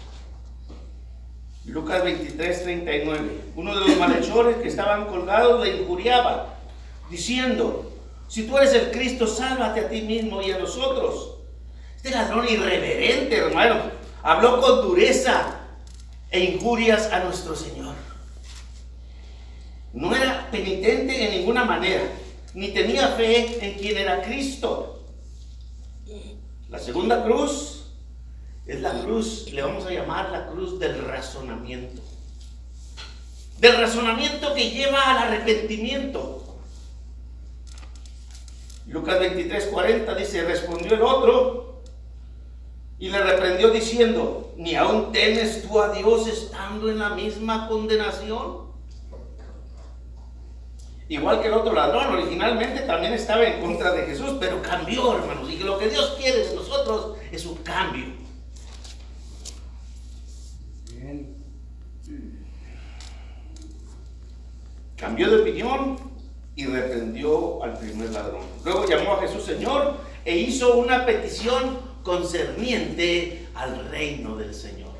Lucas 1.66 2.04
23, 2.04 2.64
39. 2.64 3.42
Uno 3.56 3.80
de 3.80 3.88
los 3.88 3.98
malhechores 3.98 4.58
que 4.58 4.68
estaban 4.68 5.08
colgados 5.08 5.64
le 5.64 5.82
injuriaba, 5.82 6.59
diciendo, 7.10 7.92
si 8.28 8.44
tú 8.44 8.58
eres 8.58 8.74
el 8.74 8.92
Cristo, 8.92 9.28
sálvate 9.28 9.82
a 9.82 9.90
ti 9.90 10.02
mismo 10.02 10.42
y 10.42 10.52
a 10.52 10.60
nosotros. 10.60 11.36
Este 11.96 12.12
ladrón 12.12 12.48
irreverente, 12.48 13.36
hermano, 13.36 13.82
habló 14.24 14.62
con 14.62 14.82
dureza 14.82 15.60
e 16.30 16.40
injurias 16.40 17.12
a 17.12 17.24
nuestro 17.24 17.56
Señor. 17.56 17.96
No 19.94 20.16
era 20.16 20.50
penitente 20.52 21.26
en 21.26 21.40
ninguna 21.40 21.66
manera, 21.66 22.04
ni 22.54 22.70
tenía 22.70 23.08
fe 23.10 23.66
en 23.66 23.80
quien 23.80 23.98
era 23.98 24.22
Cristo. 24.22 25.04
La 26.70 26.78
segunda 26.78 27.24
cruz 27.24 27.86
es 28.68 28.80
la 28.82 29.02
cruz, 29.02 29.52
le 29.52 29.64
vamos 29.64 29.86
a 29.88 29.92
llamar 29.92 30.30
la 30.30 30.48
cruz 30.48 30.80
del 30.80 31.04
razonamiento. 31.04 32.02
Del 33.58 33.78
razonamiento 33.78 34.54
que 34.54 34.70
lleva 34.70 35.02
al 35.10 35.18
arrepentimiento. 35.18 36.49
Lucas 38.90 39.20
23, 39.20 39.66
40 39.66 40.16
dice, 40.16 40.46
respondió 40.46 40.96
el 40.96 41.02
otro 41.04 41.84
y 42.98 43.10
le 43.10 43.22
reprendió 43.22 43.70
diciendo, 43.70 44.54
¿ni 44.58 44.76
aún 44.76 45.12
temes 45.12 45.62
tú 45.62 45.80
a 45.80 45.90
Dios 45.90 46.28
estando 46.28 46.90
en 46.90 46.98
la 46.98 47.10
misma 47.10 47.68
condenación? 47.68 48.68
Igual 51.08 51.42
que 51.42 51.48
el 51.48 51.54
otro 51.54 51.74
ladrón, 51.74 52.16
originalmente 52.16 52.82
también 52.82 53.14
estaba 53.14 53.44
en 53.44 53.62
contra 53.62 53.94
de 53.94 54.08
Jesús, 54.08 54.38
pero 54.40 54.62
cambió, 54.62 55.18
hermanos. 55.18 55.50
Y 55.52 55.58
lo 55.58 55.78
que 55.78 55.90
Dios 55.90 56.16
quiere 56.20 56.48
de 56.48 56.56
nosotros 56.56 57.18
es 57.32 57.46
un 57.46 57.58
cambio. 57.58 58.06
Cambió 64.98 65.30
de 65.30 65.42
opinión 65.42 66.09
y 66.60 66.66
reprendió 66.66 67.64
al 67.64 67.80
primer 67.80 68.10
ladrón. 68.10 68.44
Luego 68.66 68.86
llamó 68.86 69.14
a 69.14 69.22
Jesús 69.22 69.46
Señor 69.46 69.96
e 70.26 70.38
hizo 70.38 70.76
una 70.76 71.06
petición 71.06 71.80
concerniente 72.04 73.48
al 73.56 73.90
reino 73.90 74.36
del 74.36 74.54
Señor. 74.54 74.92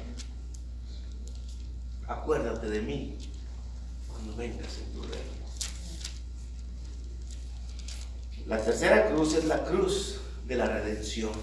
Acuérdate 2.08 2.70
de 2.70 2.82
mí 2.82 3.18
cuando 4.08 4.38
vengas 4.38 4.78
en 4.78 4.94
tu 4.94 5.02
reino. 5.02 5.20
La 8.48 8.64
tercera 8.64 9.10
cruz 9.10 9.36
es 9.36 9.44
la 9.44 9.66
cruz 9.66 10.22
de 10.48 10.56
la 10.56 10.66
redención. 10.66 11.34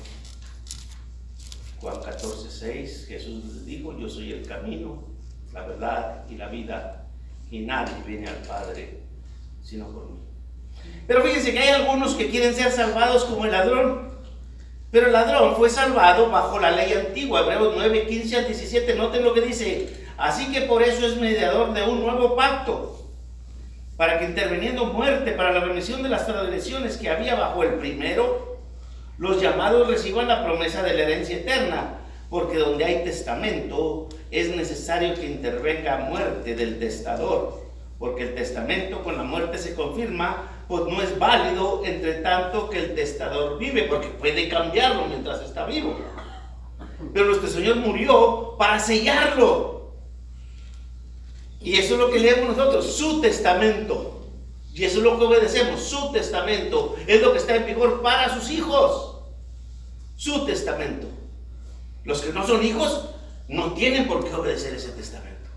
Juan 1.79 2.01
14, 2.03 2.51
6, 2.51 3.05
Jesús 3.07 3.67
dijo, 3.67 3.95
yo 3.99 4.09
soy 4.09 4.33
el 4.33 4.49
camino, 4.49 5.05
la 5.53 5.67
verdad 5.67 6.25
y 6.31 6.37
la 6.37 6.49
vida 6.49 7.07
y 7.51 7.61
nadie 7.61 8.03
viene 8.07 8.29
al 8.29 8.39
Padre 8.39 9.06
sino 9.67 9.89
por 9.89 10.09
mí. 10.09 10.21
Pero 11.09 11.23
fíjense 11.23 11.53
que 11.53 11.59
hay 11.59 11.69
algunos 11.71 12.15
que 12.15 12.31
quieren 12.31 12.55
ser 12.55 12.71
salvados 12.71 13.25
como 13.25 13.45
el 13.45 13.51
ladrón. 13.51 14.15
Pero 14.93 15.07
el 15.07 15.13
ladrón 15.13 15.57
fue 15.57 15.69
salvado 15.69 16.31
bajo 16.31 16.61
la 16.61 16.71
ley 16.71 16.93
antigua, 16.93 17.41
Hebreos 17.41 17.75
9, 17.77 18.07
15 18.07 18.37
al 18.37 18.47
17. 18.47 18.95
Noten 18.95 19.25
lo 19.25 19.35
que 19.35 19.41
dice. 19.41 20.07
Así 20.17 20.53
que 20.53 20.63
por 20.63 20.83
eso 20.83 21.05
es 21.05 21.17
mediador 21.17 21.75
de 21.75 21.83
un 21.83 22.01
nuevo 22.01 22.37
pacto, 22.37 23.11
para 23.97 24.19
que 24.19 24.27
interviniendo 24.27 24.87
muerte 24.87 25.33
para 25.33 25.53
la 25.53 25.61
remisión 25.61 26.03
de 26.03 26.09
las 26.09 26.27
transgresiones 26.27 26.97
que 26.97 27.11
había 27.11 27.35
bajo 27.35 27.65
el 27.65 27.75
primero, 27.75 28.61
los 29.19 29.43
llamados 29.43 29.89
reciban 29.89 30.29
la 30.29 30.45
promesa 30.45 30.83
de 30.83 30.95
la 30.95 31.03
herencia 31.03 31.37
eterna 31.37 31.99
porque 32.31 32.59
donde 32.59 32.85
hay 32.85 33.05
testamento 33.05 34.09
es 34.31 34.55
necesario 34.55 35.15
que 35.15 35.27
intervenga 35.27 35.99
muerte 35.99 36.55
del 36.55 36.79
testador, 36.79 37.66
porque 37.99 38.25
el 38.25 38.35
testamento 38.35 39.03
con 39.03 39.17
la 39.17 39.23
muerte 39.23 39.59
se 39.59 39.75
confirma, 39.75 40.65
pues 40.69 40.85
no 40.85 41.01
es 41.01 41.19
válido 41.19 41.83
entre 41.85 42.15
tanto 42.15 42.69
que 42.69 42.79
el 42.79 42.95
testador 42.95 43.59
vive, 43.59 43.85
porque 43.85 44.09
puede 44.09 44.49
cambiarlo 44.49 45.07
mientras 45.07 45.41
está 45.43 45.65
vivo. 45.65 45.97
Pero 47.13 47.27
nuestro 47.27 47.49
Señor 47.49 47.77
murió 47.77 48.55
para 48.59 48.79
sellarlo. 48.79 49.93
Y 51.61 51.75
eso 51.75 51.95
es 51.95 52.01
lo 52.01 52.11
que 52.11 52.19
leemos 52.19 52.57
nosotros, 52.57 52.97
su 52.97 53.21
testamento. 53.21 54.25
Y 54.75 54.85
eso 54.85 54.99
es 54.99 55.05
lo 55.05 55.19
que 55.19 55.25
obedecemos, 55.25 55.81
su 55.81 56.13
testamento. 56.13 56.97
Es 57.07 57.23
lo 57.23 57.33
que 57.33 57.39
está 57.39 57.57
en 57.57 57.67
vigor 57.67 58.03
para 58.03 58.35
sus 58.35 58.51
hijos. 58.51 59.23
Su 60.17 60.45
testamento. 60.45 61.07
Los 62.05 62.21
que 62.21 62.33
no 62.33 62.47
son 62.47 62.65
hijos 62.65 63.09
no 63.49 63.73
tienen 63.73 64.07
por 64.07 64.25
qué 64.25 64.35
obedecer 64.35 64.75
ese 64.75 64.91
testamento. 64.91 65.51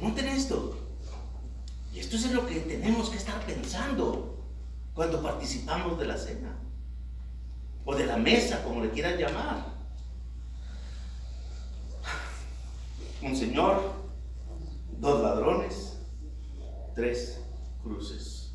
Noten 0.00 0.28
esto. 0.28 0.87
Esto 1.98 2.14
es 2.14 2.30
lo 2.30 2.46
que 2.46 2.60
tenemos 2.60 3.10
que 3.10 3.16
estar 3.16 3.44
pensando 3.44 4.38
cuando 4.94 5.20
participamos 5.20 5.98
de 5.98 6.06
la 6.06 6.16
cena. 6.16 6.56
O 7.84 7.94
de 7.94 8.06
la 8.06 8.16
mesa, 8.16 8.62
como 8.62 8.84
le 8.84 8.90
quieran 8.90 9.18
llamar. 9.18 9.64
Un 13.20 13.34
señor, 13.34 13.94
dos 14.98 15.22
ladrones, 15.22 15.98
tres 16.94 17.40
cruces. 17.82 18.52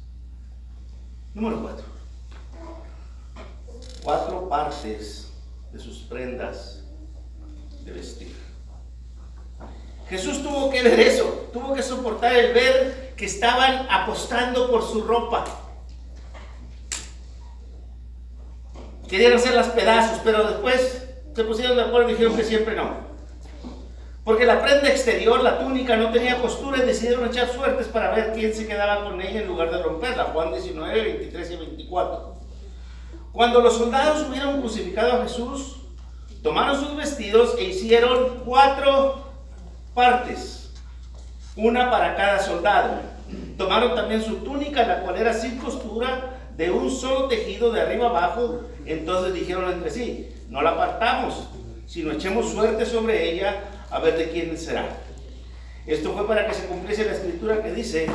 Número 1.34 1.62
cuatro. 1.62 1.86
Cuatro 4.04 4.48
partes 4.48 5.34
de 5.74 5.80
sus 5.80 6.04
prendas 6.04 6.84
de 7.84 7.92
vestir. 7.92 8.34
Jesús 10.08 10.42
tuvo 10.42 10.70
que 10.70 10.82
ver 10.82 11.00
eso, 11.00 11.50
tuvo 11.52 11.74
que 11.74 11.84
soportar 11.84 12.34
el 12.36 12.54
ver 12.54 13.03
que 13.16 13.26
estaban 13.26 13.88
apostando 13.90 14.70
por 14.70 14.84
su 14.84 15.02
ropa. 15.02 15.46
Querían 19.08 19.34
hacer 19.34 19.54
las 19.54 19.68
pedazos, 19.68 20.20
pero 20.24 20.48
después 20.48 21.08
se 21.36 21.44
pusieron 21.44 21.78
de 21.78 21.84
acuerdo 21.84 22.10
y 22.10 22.14
dijeron 22.14 22.36
que 22.36 22.44
siempre 22.44 22.76
no. 22.76 23.14
Porque 24.24 24.46
la 24.46 24.62
prenda 24.62 24.90
exterior, 24.90 25.44
la 25.44 25.60
túnica, 25.60 25.98
no 25.98 26.12
tenía 26.12 26.42
costura 26.42 26.78
y 26.78 26.86
decidieron 26.86 27.28
echar 27.28 27.50
suertes 27.50 27.88
para 27.88 28.16
ver 28.16 28.32
quién 28.34 28.54
se 28.54 28.66
quedaba 28.66 29.04
con 29.04 29.22
ella 29.22 29.42
en 29.42 29.48
lugar 29.48 29.70
de 29.70 29.84
romperla. 29.84 30.26
Juan 30.26 30.54
19, 30.54 31.02
23 31.02 31.52
y 31.52 31.56
24. 31.58 32.36
Cuando 33.34 33.62
los 33.62 33.78
soldados 33.78 34.28
hubieron 34.30 34.62
crucificado 34.62 35.14
a 35.14 35.24
Jesús, 35.24 35.78
tomaron 36.42 36.80
sus 36.80 36.96
vestidos 36.96 37.56
e 37.58 37.64
hicieron 37.64 38.44
cuatro 38.46 39.24
partes, 39.94 40.63
una 41.56 41.90
para 41.92 42.16
cada 42.16 42.40
soldado. 42.40 43.02
Tomaron 43.58 43.96
también 43.96 44.22
su 44.22 44.38
túnica, 44.38 44.86
la 44.86 45.02
cual 45.02 45.18
era 45.18 45.34
sin 45.34 45.58
costura, 45.58 46.40
de 46.56 46.72
un 46.72 46.90
solo 46.90 47.28
tejido 47.28 47.72
de 47.72 47.82
arriba 47.82 48.08
abajo. 48.08 48.62
Entonces 48.86 49.34
dijeron 49.34 49.72
entre 49.72 49.90
sí, 49.90 50.34
no 50.50 50.62
la 50.62 50.72
apartamos, 50.72 51.50
sino 51.86 52.12
echemos 52.12 52.52
suerte 52.52 52.86
sobre 52.86 53.32
ella 53.32 53.64
a 53.90 54.00
ver 54.00 54.18
de 54.18 54.30
quién 54.30 54.58
será. 54.58 54.86
Esto 55.86 56.14
fue 56.14 56.28
para 56.28 56.48
que 56.48 56.54
se 56.54 56.66
cumpliese 56.66 57.06
la 57.06 57.14
escritura 57.14 57.62
que 57.62 57.74
dice, 57.74 58.08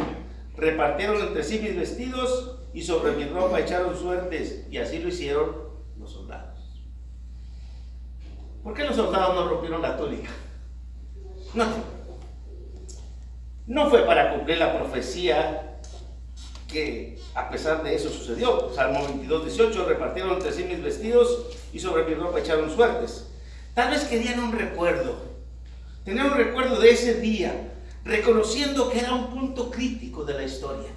repartieron 0.57 1.21
entre 1.21 1.45
sí 1.45 1.61
mis 1.61 1.76
vestidos 1.76 2.57
y 2.73 2.83
sobre 2.83 3.12
mi 3.12 3.25
ropa 3.25 3.61
echaron 3.61 3.97
suertes, 3.97 4.66
y 4.71 4.78
así 4.78 4.99
lo 4.99 5.09
hicieron 5.09 5.57
los 5.99 6.12
soldados. 6.12 6.83
¿Por 8.62 8.75
qué 8.75 8.85
los 8.85 8.97
soldados 8.97 9.35
no 9.35 9.49
rompieron 9.49 9.83
la 9.83 9.97
túnica? 9.97 10.30
No. 11.54 11.98
No 13.68 13.90
fue 13.90 14.06
para 14.06 14.34
cumplir 14.34 14.56
la 14.56 14.75
profecía 14.75 15.78
que 16.68 17.20
a 17.34 17.50
pesar 17.50 17.82
de 17.82 17.94
eso 17.94 18.08
sucedió. 18.08 18.72
Salmo 18.75 19.04
22, 19.06 19.44
18, 19.44 19.84
repartieron 19.84 20.32
entre 20.32 20.52
sí 20.52 20.64
mis 20.64 20.82
vestidos 20.82 21.46
y 21.70 21.78
sobre 21.78 22.04
mi 22.04 22.14
ropa 22.14 22.40
echaron 22.40 22.75
suertes. 22.75 23.28
Tal 23.75 23.90
vez 23.90 24.04
querían 24.04 24.40
un 24.40 24.52
recuerdo, 24.52 25.16
tener 26.02 26.25
un 26.25 26.34
recuerdo 26.34 26.80
de 26.80 26.90
ese 26.92 27.20
día, 27.20 27.75
reconociendo 28.04 28.88
que 28.88 29.00
era 29.00 29.12
un 29.12 29.28
punto 29.28 29.70
crítico 29.70 30.25
de 30.25 30.32
la 30.32 30.44
historia. 30.44 30.88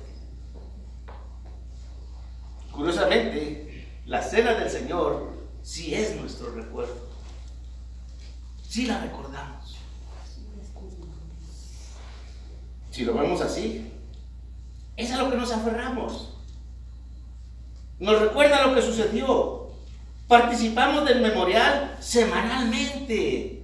Curiosamente, 2.72 3.86
la 4.06 4.22
cena 4.22 4.54
del 4.54 4.70
Señor 4.70 5.34
sí 5.62 5.94
es 5.94 6.16
nuestro 6.16 6.52
recuerdo. 6.52 6.96
Sí 8.66 8.86
la 8.86 9.02
recordamos. 9.02 9.61
Si 12.92 13.06
lo 13.06 13.14
vemos 13.14 13.42
así, 13.42 13.90
es 14.98 15.12
a 15.12 15.18
lo 15.18 15.32
que 15.32 15.38
nos 15.38 15.52
aferramos. 15.52 16.38
Nos 18.00 18.20
recuerda 18.20 18.68
lo 18.68 18.76
que 18.76 18.82
sucedió. 18.82 19.70
Participamos 20.28 21.06
del 21.06 21.22
memorial 21.22 21.98
semanalmente. 22.00 23.64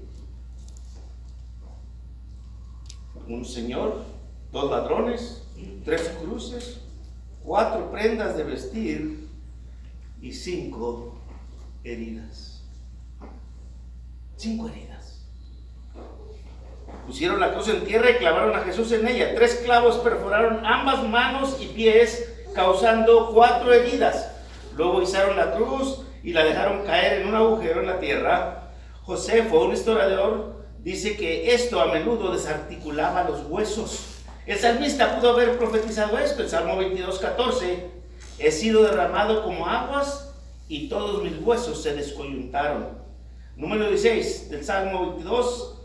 Un 3.28 3.44
señor, 3.44 4.06
dos 4.54 4.72
ladrones, 4.72 5.44
tres 5.84 6.14
cruces, 6.22 6.80
cuatro 7.44 7.92
prendas 7.92 8.38
de 8.38 8.44
vestir 8.44 9.28
y 10.22 10.32
cinco 10.32 11.18
heridas. 11.84 12.64
Cinco 14.38 14.70
heridas. 14.70 14.97
Pusieron 17.08 17.40
la 17.40 17.54
cruz 17.54 17.70
en 17.70 17.86
tierra 17.86 18.12
y 18.12 18.18
clavaron 18.18 18.56
a 18.56 18.60
Jesús 18.60 18.92
en 18.92 19.08
ella. 19.08 19.34
Tres 19.34 19.62
clavos 19.66 19.98
perforaron 19.98 20.64
ambas 20.66 21.04
manos 21.08 21.58
y 21.60 21.68
pies, 21.68 22.32
causando 22.54 23.32
cuatro 23.34 23.74
heridas. 23.74 24.32
Luego 24.76 25.02
izaron 25.02 25.36
la 25.38 25.56
cruz 25.56 26.02
y 26.22 26.34
la 26.34 26.44
dejaron 26.44 26.86
caer 26.86 27.22
en 27.22 27.30
un 27.30 27.36
agujero 27.36 27.80
en 27.80 27.88
la 27.88 28.00
tierra. 28.00 28.70
Josefo, 29.02 29.62
un 29.64 29.74
historiador, 29.74 30.66
dice 30.84 31.18
que 31.18 31.56
esto 31.56 31.82
a 31.82 31.88
menudo 31.88 32.32
desarticulaba 32.32 33.24
los 33.24 33.46
huesos 33.48 34.18
el 34.48 34.58
salmista 34.58 35.20
pudo 35.20 35.32
haber 35.32 35.58
profetizado 35.58 36.18
esto, 36.18 36.42
el 36.42 36.48
Salmo 36.48 36.78
22, 36.78 37.20
14, 37.20 37.92
he 38.40 38.50
sido 38.50 38.84
derramado 38.84 39.44
como 39.44 39.68
aguas 39.68 40.34
y 40.70 40.88
todos 40.88 41.22
mis 41.22 41.34
huesos 41.42 41.84
se 41.84 41.94
descoyuntaron. 41.94 42.88
Número 43.58 43.90
16 43.90 44.50
del 44.50 44.64
Salmo 44.64 45.16
22, 45.16 45.77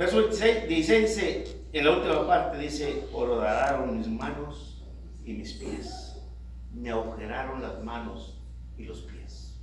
verso 0.00 0.16
26, 0.16 0.66
16 0.66 1.00
dice, 1.02 1.60
en 1.74 1.84
la 1.84 1.90
última 1.90 2.26
parte 2.26 2.56
dice, 2.56 3.04
orodaron 3.12 3.98
mis 3.98 4.08
manos 4.08 4.82
y 5.26 5.34
mis 5.34 5.52
pies, 5.52 6.16
me 6.72 6.88
agujeraron 6.88 7.60
las 7.60 7.84
manos 7.84 8.40
y 8.78 8.84
los 8.84 9.00
pies. 9.00 9.60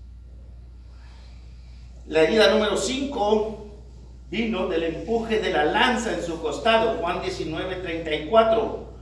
La 2.05 2.21
herida 2.21 2.51
número 2.51 2.77
5 2.77 3.65
vino 4.29 4.67
del 4.67 4.83
empuje 4.83 5.39
de 5.39 5.51
la 5.51 5.65
lanza 5.65 6.13
en 6.13 6.21
su 6.21 6.39
costado, 6.39 6.99
Juan 6.99 7.19
19, 7.23 7.77
34. 7.77 8.93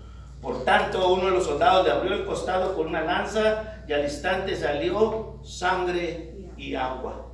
Por 0.41 0.63
tanto, 0.63 1.15
uno 1.15 1.25
de 1.25 1.31
los 1.31 1.43
soldados 1.43 1.85
le 1.85 1.91
abrió 1.91 2.13
el 2.13 2.25
costado 2.25 2.77
con 2.77 2.87
una 2.87 3.01
lanza 3.01 3.83
y 3.89 3.91
al 3.91 4.05
instante 4.05 4.55
salió 4.55 5.41
sangre 5.43 6.33
y 6.55 6.75
agua. 6.75 7.33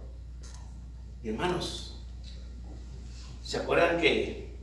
Y 1.21 1.29
hermanos, 1.29 1.90
¿se 3.51 3.57
acuerdan 3.57 3.99
que 3.99 4.55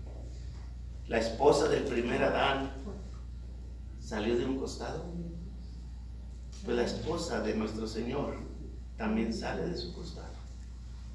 la 1.08 1.18
esposa 1.18 1.68
del 1.68 1.84
primer 1.84 2.22
Adán 2.22 2.72
salió 4.00 4.34
de 4.34 4.46
un 4.46 4.58
costado? 4.58 5.12
Pues 6.64 6.74
la 6.74 6.84
esposa 6.84 7.42
de 7.42 7.54
nuestro 7.54 7.86
Señor 7.86 8.38
también 8.96 9.34
sale 9.34 9.66
de 9.66 9.76
su 9.76 9.92
costado. 9.92 10.32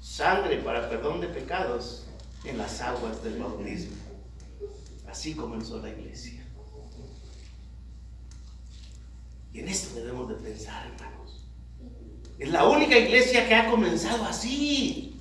Sangre 0.00 0.58
para 0.58 0.88
perdón 0.88 1.20
de 1.20 1.26
pecados 1.26 2.06
en 2.44 2.58
las 2.58 2.80
aguas 2.80 3.24
del 3.24 3.40
bautismo. 3.40 3.96
Así 5.08 5.34
comenzó 5.34 5.80
la 5.80 5.88
iglesia. 5.88 6.46
Y 9.52 9.58
en 9.58 9.66
esto 9.66 9.96
debemos 9.96 10.28
de 10.28 10.36
pensar, 10.36 10.92
hermanos. 10.92 11.44
Es 12.38 12.52
la 12.52 12.68
única 12.68 12.96
iglesia 12.96 13.48
que 13.48 13.54
ha 13.56 13.68
comenzado 13.68 14.22
así. 14.26 15.13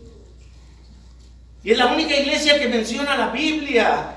Y 1.64 1.72
es 1.72 1.78
la 1.78 1.94
única 1.94 2.16
iglesia 2.16 2.60
que 2.60 2.68
menciona 2.68 3.16
la 3.16 3.30
Biblia. 3.30 4.16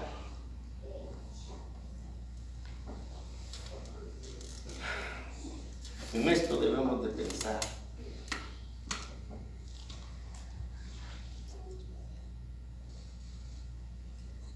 En 6.12 6.28
esto 6.28 6.56
debemos 6.56 7.04
de 7.04 7.11
pensar. 7.11 7.61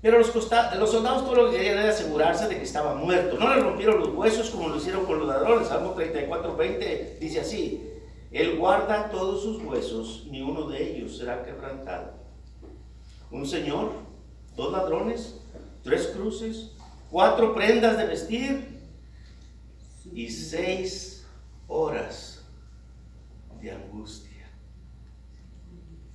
Pero 0.03 0.19
los, 0.19 0.29
soldados 0.29 1.25
todo 1.25 1.35
lo 1.35 1.51
que 1.51 1.59
querían 1.59 1.79
era 1.79 1.91
asegurarse 1.91 2.49
de 2.49 2.57
que 2.57 2.63
estaba 2.63 2.95
muerto. 2.95 3.39
No 3.39 3.55
le 3.55 3.61
rompieron 3.61 4.01
los 4.01 4.09
huesos 4.09 4.51
como 4.51 4.69
lo 4.69 4.79
hicieron 4.79 5.05
con 5.05 5.19
los 5.19 5.29
ladrones. 5.29 5.69
Salmo 5.69 5.93
34, 5.93 6.57
20 6.57 7.19
dice 7.21 7.41
así. 7.41 7.87
Él 8.33 8.57
guarda 8.57 9.11
todos 9.11 9.43
sus 9.43 9.63
huesos, 9.63 10.27
ni 10.31 10.41
uno 10.41 10.69
de 10.69 10.97
ellos 10.97 11.19
será 11.19 11.45
quebrantado. 11.45 12.20
Un 13.31 13.47
señor, 13.47 13.93
dos 14.57 14.73
ladrones, 14.73 15.37
tres 15.83 16.09
cruces, 16.09 16.73
cuatro 17.11 17.55
prendas 17.55 17.97
de 17.97 18.07
vestir 18.07 18.81
y 20.13 20.29
seis 20.29 21.25
horas 21.69 22.43
de 23.61 23.71
angustia. 23.71 24.49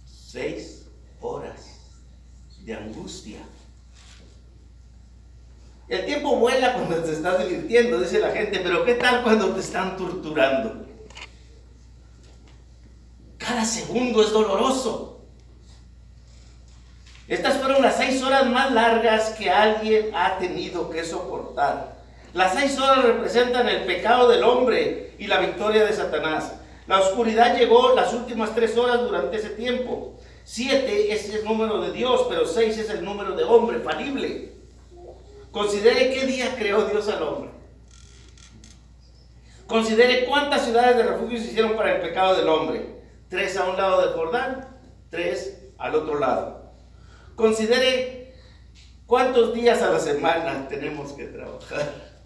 Seis 0.06 0.88
horas 1.22 1.80
de 2.62 2.74
angustia. 2.74 3.40
El 5.88 6.06
tiempo 6.06 6.38
vuela 6.38 6.74
cuando 6.74 6.98
te 6.98 7.12
estás 7.12 7.48
divirtiendo, 7.48 8.00
dice 8.00 8.20
la 8.20 8.32
gente, 8.32 8.60
pero 8.60 8.84
¿qué 8.84 8.96
tal 8.96 9.24
cuando 9.24 9.54
te 9.54 9.60
están 9.60 9.96
torturando? 9.96 10.86
Cada 13.38 13.64
segundo 13.64 14.24
es 14.24 14.32
doloroso. 14.32 15.15
Estas 17.28 17.58
fueron 17.58 17.82
las 17.82 17.98
seis 17.98 18.22
horas 18.22 18.46
más 18.48 18.72
largas 18.72 19.32
que 19.32 19.50
alguien 19.50 20.12
ha 20.14 20.38
tenido 20.38 20.90
que 20.92 21.04
soportar. 21.04 21.96
Las 22.34 22.54
seis 22.54 22.78
horas 22.78 23.04
representan 23.04 23.68
el 23.68 23.86
pecado 23.86 24.30
del 24.30 24.44
hombre 24.44 25.16
y 25.18 25.26
la 25.26 25.40
victoria 25.40 25.86
de 25.86 25.94
Satanás. 25.94 26.54
La 26.86 27.00
oscuridad 27.00 27.58
llegó 27.58 27.96
las 27.96 28.14
últimas 28.14 28.54
tres 28.54 28.78
horas 28.78 29.02
durante 29.02 29.38
ese 29.38 29.50
tiempo. 29.50 30.20
Siete 30.44 31.12
es 31.12 31.34
el 31.34 31.44
número 31.44 31.82
de 31.82 31.92
Dios, 31.92 32.28
pero 32.30 32.46
seis 32.46 32.78
es 32.78 32.92
el 32.92 33.04
número 33.04 33.36
de 33.36 33.44
hombre 33.44 33.80
falible. 33.80 34.54
Considere 35.50 36.14
qué 36.14 36.28
día 36.28 36.54
creó 36.56 36.84
Dios 36.86 37.08
al 37.10 37.24
hombre. 37.24 37.50
Considere 39.66 40.26
cuántas 40.26 40.66
ciudades 40.66 40.96
de 40.98 41.04
refugio 41.04 41.40
se 41.40 41.46
hicieron 41.46 41.76
para 41.76 41.96
el 41.96 42.02
pecado 42.02 42.36
del 42.36 42.50
hombre. 42.50 42.86
Tres 43.30 43.58
a 43.58 43.64
un 43.64 43.78
lado 43.78 44.02
del 44.02 44.14
Jordán, 44.14 44.68
tres 45.10 45.58
al 45.80 45.96
otro 45.96 46.20
lado. 46.20 46.65
Considere 47.36 48.34
cuántos 49.06 49.54
días 49.54 49.82
a 49.82 49.92
la 49.92 50.00
semana 50.00 50.68
tenemos 50.68 51.14
que 51.14 51.26
trabajar. 51.26 52.22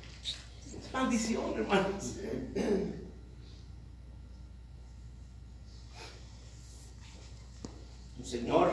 Es 0.66 0.94
maldición, 0.94 1.54
hermanos. 1.56 2.16
Un 8.18 8.26
señor, 8.26 8.72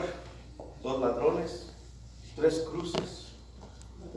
dos 0.83 1.01
ladrones, 1.01 1.71
tres 2.35 2.63
cruces 2.69 3.27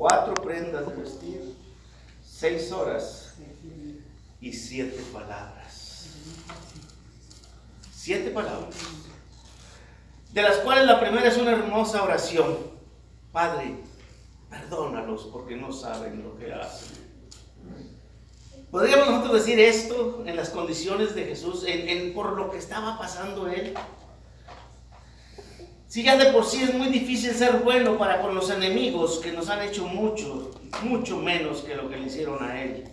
cuatro 0.01 0.33
prendas 0.35 0.87
de 0.87 0.95
vestir, 0.95 1.55
seis 2.25 2.73
horas 2.73 3.35
y 4.41 4.51
siete 4.51 5.03
palabras. 5.13 6.07
Siete 7.93 8.31
palabras. 8.31 8.75
De 10.33 10.43
las 10.43 10.59
cuales 10.59 10.87
la 10.87 11.01
primera 11.01 11.27
es 11.29 11.37
una 11.39 11.53
hermosa 11.53 12.05
oración. 12.05 12.57
Padre, 13.33 13.77
perdónalos 14.49 15.29
porque 15.33 15.57
no 15.57 15.73
saben 15.73 16.23
lo 16.23 16.37
que 16.37 16.53
hacen. 16.53 17.11
¿Podríamos 18.71 19.09
nosotros 19.09 19.45
decir 19.45 19.59
esto 19.59 20.23
en 20.25 20.37
las 20.37 20.51
condiciones 20.51 21.17
de 21.17 21.25
Jesús, 21.25 21.65
en, 21.67 22.15
por 22.15 22.37
lo 22.37 22.51
que 22.51 22.59
estaba 22.59 22.97
pasando 22.97 23.49
él? 23.49 23.75
Si 25.89 26.05
ya 26.05 26.17
de 26.17 26.33
por 26.33 26.45
sí 26.45 26.63
es 26.63 26.73
muy 26.75 26.87
difícil 26.87 27.33
ser 27.35 27.65
bueno 27.65 27.99
para 27.99 28.23
con 28.23 28.33
los 28.33 28.49
enemigos 28.51 29.19
que 29.19 29.33
nos 29.33 29.49
han 29.49 29.63
hecho 29.63 29.89
mucho, 29.89 30.53
mucho 30.85 31.17
menos 31.17 31.63
que 31.63 31.75
lo 31.75 31.91
que 31.91 31.97
le 31.97 32.07
hicieron 32.07 32.45
a 32.45 32.63
él. 32.63 32.85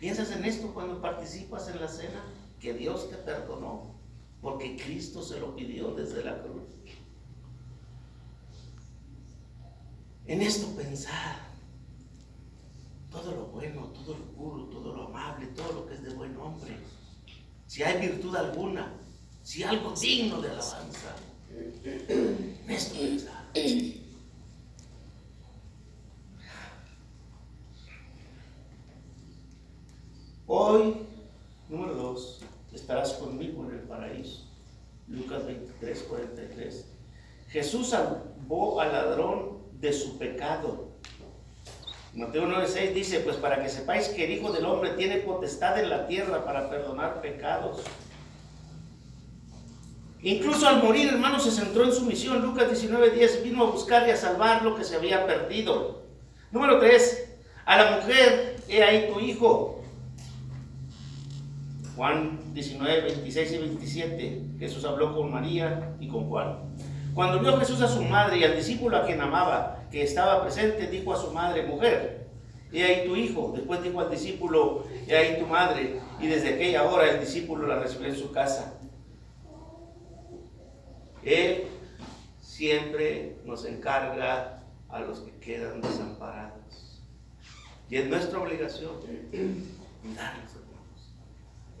¿Piensas 0.00 0.32
en 0.32 0.44
esto 0.44 0.74
cuando 0.74 1.00
participas 1.00 1.68
en 1.68 1.80
la 1.80 1.86
cena? 1.86 2.24
Que 2.60 2.74
Dios 2.74 3.08
te 3.08 3.16
perdonó 3.16 3.95
porque 4.46 4.76
Cristo 4.76 5.20
se 5.24 5.40
lo 5.40 5.56
pidió 5.56 5.90
desde 5.90 6.22
la 6.22 6.40
cruz. 6.40 6.62
En 10.24 10.40
esto 10.40 10.68
pensar 10.76 11.38
todo 13.10 13.32
lo 13.32 13.46
bueno, 13.46 13.88
todo 13.88 14.16
lo 14.16 14.24
puro, 14.36 14.64
todo 14.66 14.94
lo 14.94 15.08
amable, 15.08 15.48
todo 15.48 15.72
lo 15.72 15.86
que 15.88 15.94
es 15.94 16.02
de 16.04 16.10
buen 16.10 16.36
hombre. 16.36 16.76
Si 17.66 17.82
hay 17.82 18.00
virtud 18.00 18.36
alguna, 18.36 18.92
si 19.42 19.64
algo 19.64 19.90
digno 20.00 20.40
de 20.40 20.50
alabanza. 20.50 21.16
Esto 22.68 22.94
hoy, 30.46 30.94
número 31.68 31.96
2, 31.96 32.42
estarás 32.76 33.14
conmigo 33.14 33.64
en 33.64 33.78
el 33.78 33.85
paraíso. 34.26 34.46
Lucas 35.08 35.46
23, 35.46 36.02
43. 36.02 36.84
Jesús 37.50 37.90
salvó 37.90 38.80
al 38.80 38.92
ladrón 38.92 39.58
de 39.80 39.92
su 39.92 40.18
pecado. 40.18 40.88
Mateo 42.14 42.46
9:6 42.46 42.92
dice, 42.94 43.20
pues 43.20 43.36
para 43.36 43.62
que 43.62 43.68
sepáis 43.68 44.08
que 44.08 44.24
el 44.24 44.32
Hijo 44.32 44.50
del 44.50 44.64
Hombre 44.64 44.90
tiene 44.90 45.18
potestad 45.18 45.78
en 45.78 45.90
la 45.90 46.06
tierra 46.06 46.44
para 46.44 46.70
perdonar 46.70 47.20
pecados. 47.20 47.82
Incluso 50.22 50.66
al 50.66 50.82
morir, 50.82 51.08
hermano, 51.08 51.38
se 51.38 51.50
centró 51.50 51.84
en 51.84 51.92
su 51.92 52.04
misión. 52.04 52.42
Lucas 52.42 52.68
19:10 52.70 53.42
vino 53.42 53.64
a 53.64 53.70
buscar 53.70 54.08
y 54.08 54.10
a 54.10 54.16
salvar 54.16 54.62
lo 54.62 54.74
que 54.74 54.82
se 54.82 54.96
había 54.96 55.26
perdido. 55.26 56.02
Número 56.50 56.80
3, 56.80 57.34
a 57.66 57.76
la 57.76 57.96
mujer, 57.96 58.56
he 58.68 58.82
ahí 58.82 59.12
tu 59.12 59.20
hijo. 59.20 59.75
Juan 61.96 62.38
19, 62.52 63.00
26 63.00 63.52
y 63.52 63.58
27, 63.58 64.42
Jesús 64.58 64.84
habló 64.84 65.14
con 65.14 65.32
María 65.32 65.96
y 65.98 66.08
con 66.08 66.28
Juan. 66.28 66.58
Cuando 67.14 67.40
vio 67.40 67.56
Jesús 67.56 67.80
a 67.80 67.88
su 67.88 68.02
madre 68.02 68.36
y 68.36 68.44
al 68.44 68.54
discípulo 68.54 68.98
a 68.98 69.06
quien 69.06 69.18
amaba, 69.22 69.86
que 69.90 70.02
estaba 70.02 70.42
presente, 70.42 70.88
dijo 70.88 71.14
a 71.14 71.16
su 71.16 71.32
madre, 71.32 71.62
mujer, 71.62 72.26
he 72.70 72.84
ahí 72.84 73.06
tu 73.06 73.16
hijo. 73.16 73.52
Después 73.56 73.82
dijo 73.82 74.00
al 74.00 74.10
discípulo, 74.10 74.84
he 75.08 75.16
ahí 75.16 75.40
tu 75.40 75.46
madre. 75.46 75.98
Y 76.20 76.26
desde 76.26 76.54
aquella 76.54 76.84
hora 76.84 77.10
el 77.10 77.20
discípulo 77.20 77.66
la 77.66 77.78
recibió 77.78 78.08
en 78.08 78.16
su 78.16 78.30
casa. 78.30 78.74
Él 81.24 81.64
siempre 82.42 83.38
nos 83.46 83.64
encarga 83.64 84.62
a 84.90 85.00
los 85.00 85.20
que 85.20 85.32
quedan 85.38 85.80
desamparados. 85.80 87.02
Y 87.88 87.96
es 87.96 88.06
nuestra 88.06 88.38
obligación 88.38 88.92
darles. 90.14 90.65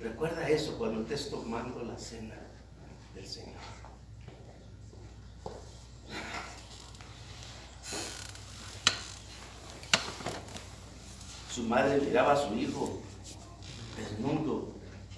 Recuerda 0.00 0.48
eso 0.48 0.76
cuando 0.76 1.02
estés 1.02 1.30
tomando 1.30 1.82
la 1.82 1.96
cena 1.98 2.34
del 3.14 3.26
Señor. 3.26 3.54
Su 11.50 11.62
madre 11.62 11.98
miraba 12.02 12.34
a 12.34 12.36
su 12.36 12.54
hijo 12.54 13.00
desnudo, 13.96 14.74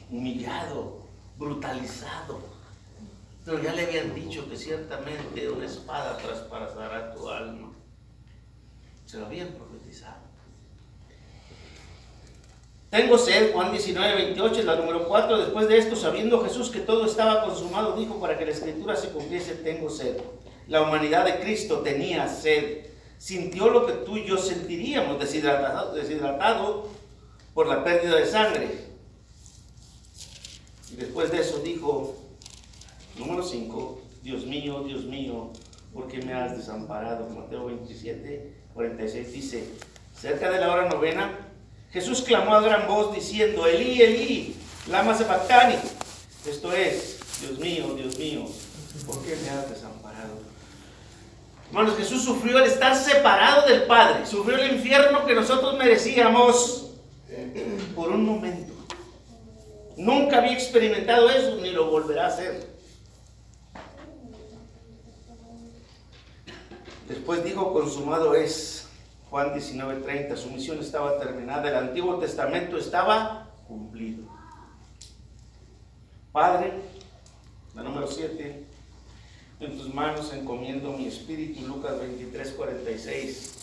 humillado, 0.09 1.03
brutalizado. 1.37 2.39
Pero 3.45 3.61
ya 3.61 3.73
le 3.73 3.87
habían 3.87 4.15
dicho 4.15 4.49
que 4.49 4.57
ciertamente 4.57 5.51
una 5.51 5.67
espada 5.67 6.17
traspasará 6.19 7.13
tu 7.13 7.29
alma. 7.29 7.73
Se 9.05 9.19
lo 9.19 9.27
habían 9.27 9.49
profetizado. 9.49 10.28
Tengo 12.91 13.19
sed, 13.19 13.53
Juan 13.53 13.71
19, 13.71 14.15
28, 14.15 14.61
es 14.61 14.65
la 14.65 14.77
número 14.77 15.07
4. 15.07 15.39
Después 15.39 15.69
de 15.69 15.79
esto, 15.79 15.95
sabiendo 15.95 16.43
Jesús 16.43 16.71
que 16.71 16.81
todo 16.81 17.05
estaba 17.05 17.45
consumado, 17.45 17.97
dijo 17.97 18.21
para 18.21 18.39
que 18.39 18.47
la 18.47 18.53
escritura 18.53 18.97
se 18.97 19.11
cumpliese, 19.11 19.55
tengo 19.57 19.91
sed. 19.91 20.17
La 20.69 20.83
humanidad 20.83 21.25
de 21.25 21.39
Cristo 21.39 21.81
tenía 21.81 22.29
sed 22.29 22.89
sintió 23.19 23.69
lo 23.69 23.85
que 23.85 23.93
tú 23.93 24.17
y 24.17 24.25
yo 24.25 24.39
sentiríamos, 24.39 25.19
deshidratado, 25.19 25.95
deshidratado 25.95 26.89
por 27.53 27.67
la 27.67 27.85
pérdida 27.85 28.17
de 28.17 28.27
sangre. 28.27 28.69
Y 30.93 30.97
después 30.97 31.31
de 31.31 31.41
eso 31.41 31.59
dijo, 31.59 32.17
número 33.19 33.43
5, 33.43 34.01
Dios 34.23 34.47
mío, 34.47 34.85
Dios 34.85 35.05
mío, 35.05 35.51
¿por 35.93 36.09
qué 36.09 36.23
me 36.23 36.33
has 36.33 36.57
desamparado? 36.57 37.29
Mateo 37.29 37.67
27, 37.67 38.55
46 38.73 39.33
dice, 39.33 39.65
cerca 40.15 40.51
de 40.51 40.61
la 40.61 40.73
hora 40.73 40.89
novena, 40.89 41.48
Jesús 41.93 42.23
clamó 42.23 42.55
a 42.55 42.61
gran 42.61 42.87
voz 42.87 43.15
diciendo, 43.15 43.67
Elí, 43.67 44.03
Elí, 44.03 44.57
lama 44.89 45.17
sabactani. 45.17 45.77
Esto 46.47 46.73
es, 46.73 47.19
Dios 47.41 47.59
mío, 47.59 47.95
Dios 47.95 48.19
mío, 48.19 48.45
¿por 49.07 49.23
qué 49.23 49.37
me 49.37 49.51
has 49.51 49.71
desamparado? 49.71 50.39
Hermanos, 51.69 51.97
Jesús 51.97 52.25
sufrió 52.25 52.59
el 52.59 52.65
estar 52.65 52.97
separado 52.97 53.69
del 53.69 53.83
Padre, 53.83 54.27
sufrió 54.27 54.59
el 54.59 54.75
infierno 54.77 55.27
que 55.27 55.35
nosotros 55.35 55.77
merecíamos 55.77 56.91
por 57.95 58.11
un 58.11 58.25
momento. 58.25 58.73
Nunca 59.97 60.39
había 60.39 60.53
experimentado 60.53 61.29
eso 61.29 61.57
ni 61.57 61.71
lo 61.71 61.91
volverá 61.91 62.27
a 62.27 62.29
hacer. 62.29 62.79
Después 67.09 67.43
dijo, 67.43 67.73
consumado 67.73 68.35
es. 68.35 68.88
Juan 69.31 69.53
19:30, 69.53 70.37
su 70.37 70.51
misión 70.51 70.79
estaba 70.79 71.19
terminada, 71.19 71.69
el 71.69 71.77
Antiguo 71.77 72.19
Testamento 72.19 72.79
estaba 72.79 73.51
cumplido. 73.67 74.25
Padre, 76.33 76.73
la 77.75 77.83
número 77.83 78.07
7, 78.07 78.65
en 79.61 79.77
tus 79.77 79.93
manos 79.93 80.33
encomiendo 80.33 80.93
mi 80.93 81.07
espíritu, 81.07 81.67
Lucas 81.67 81.99
23, 81.99 82.53
46. 82.53 83.55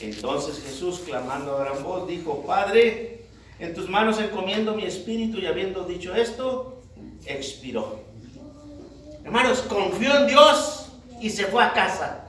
Entonces 0.00 0.62
Jesús, 0.62 1.00
clamando 1.00 1.56
a 1.56 1.64
gran 1.64 1.82
voz, 1.82 2.08
dijo, 2.08 2.44
Padre, 2.46 3.26
en 3.58 3.74
tus 3.74 3.88
manos 3.88 4.18
encomiendo 4.18 4.74
mi 4.74 4.84
espíritu 4.84 5.38
y 5.38 5.46
habiendo 5.46 5.84
dicho 5.84 6.14
esto, 6.14 6.80
expiró. 7.26 8.00
Hermanos, 9.24 9.60
confió 9.62 10.16
en 10.16 10.26
Dios 10.26 10.88
y 11.20 11.30
se 11.30 11.46
fue 11.46 11.62
a 11.62 11.72
casa. 11.72 12.21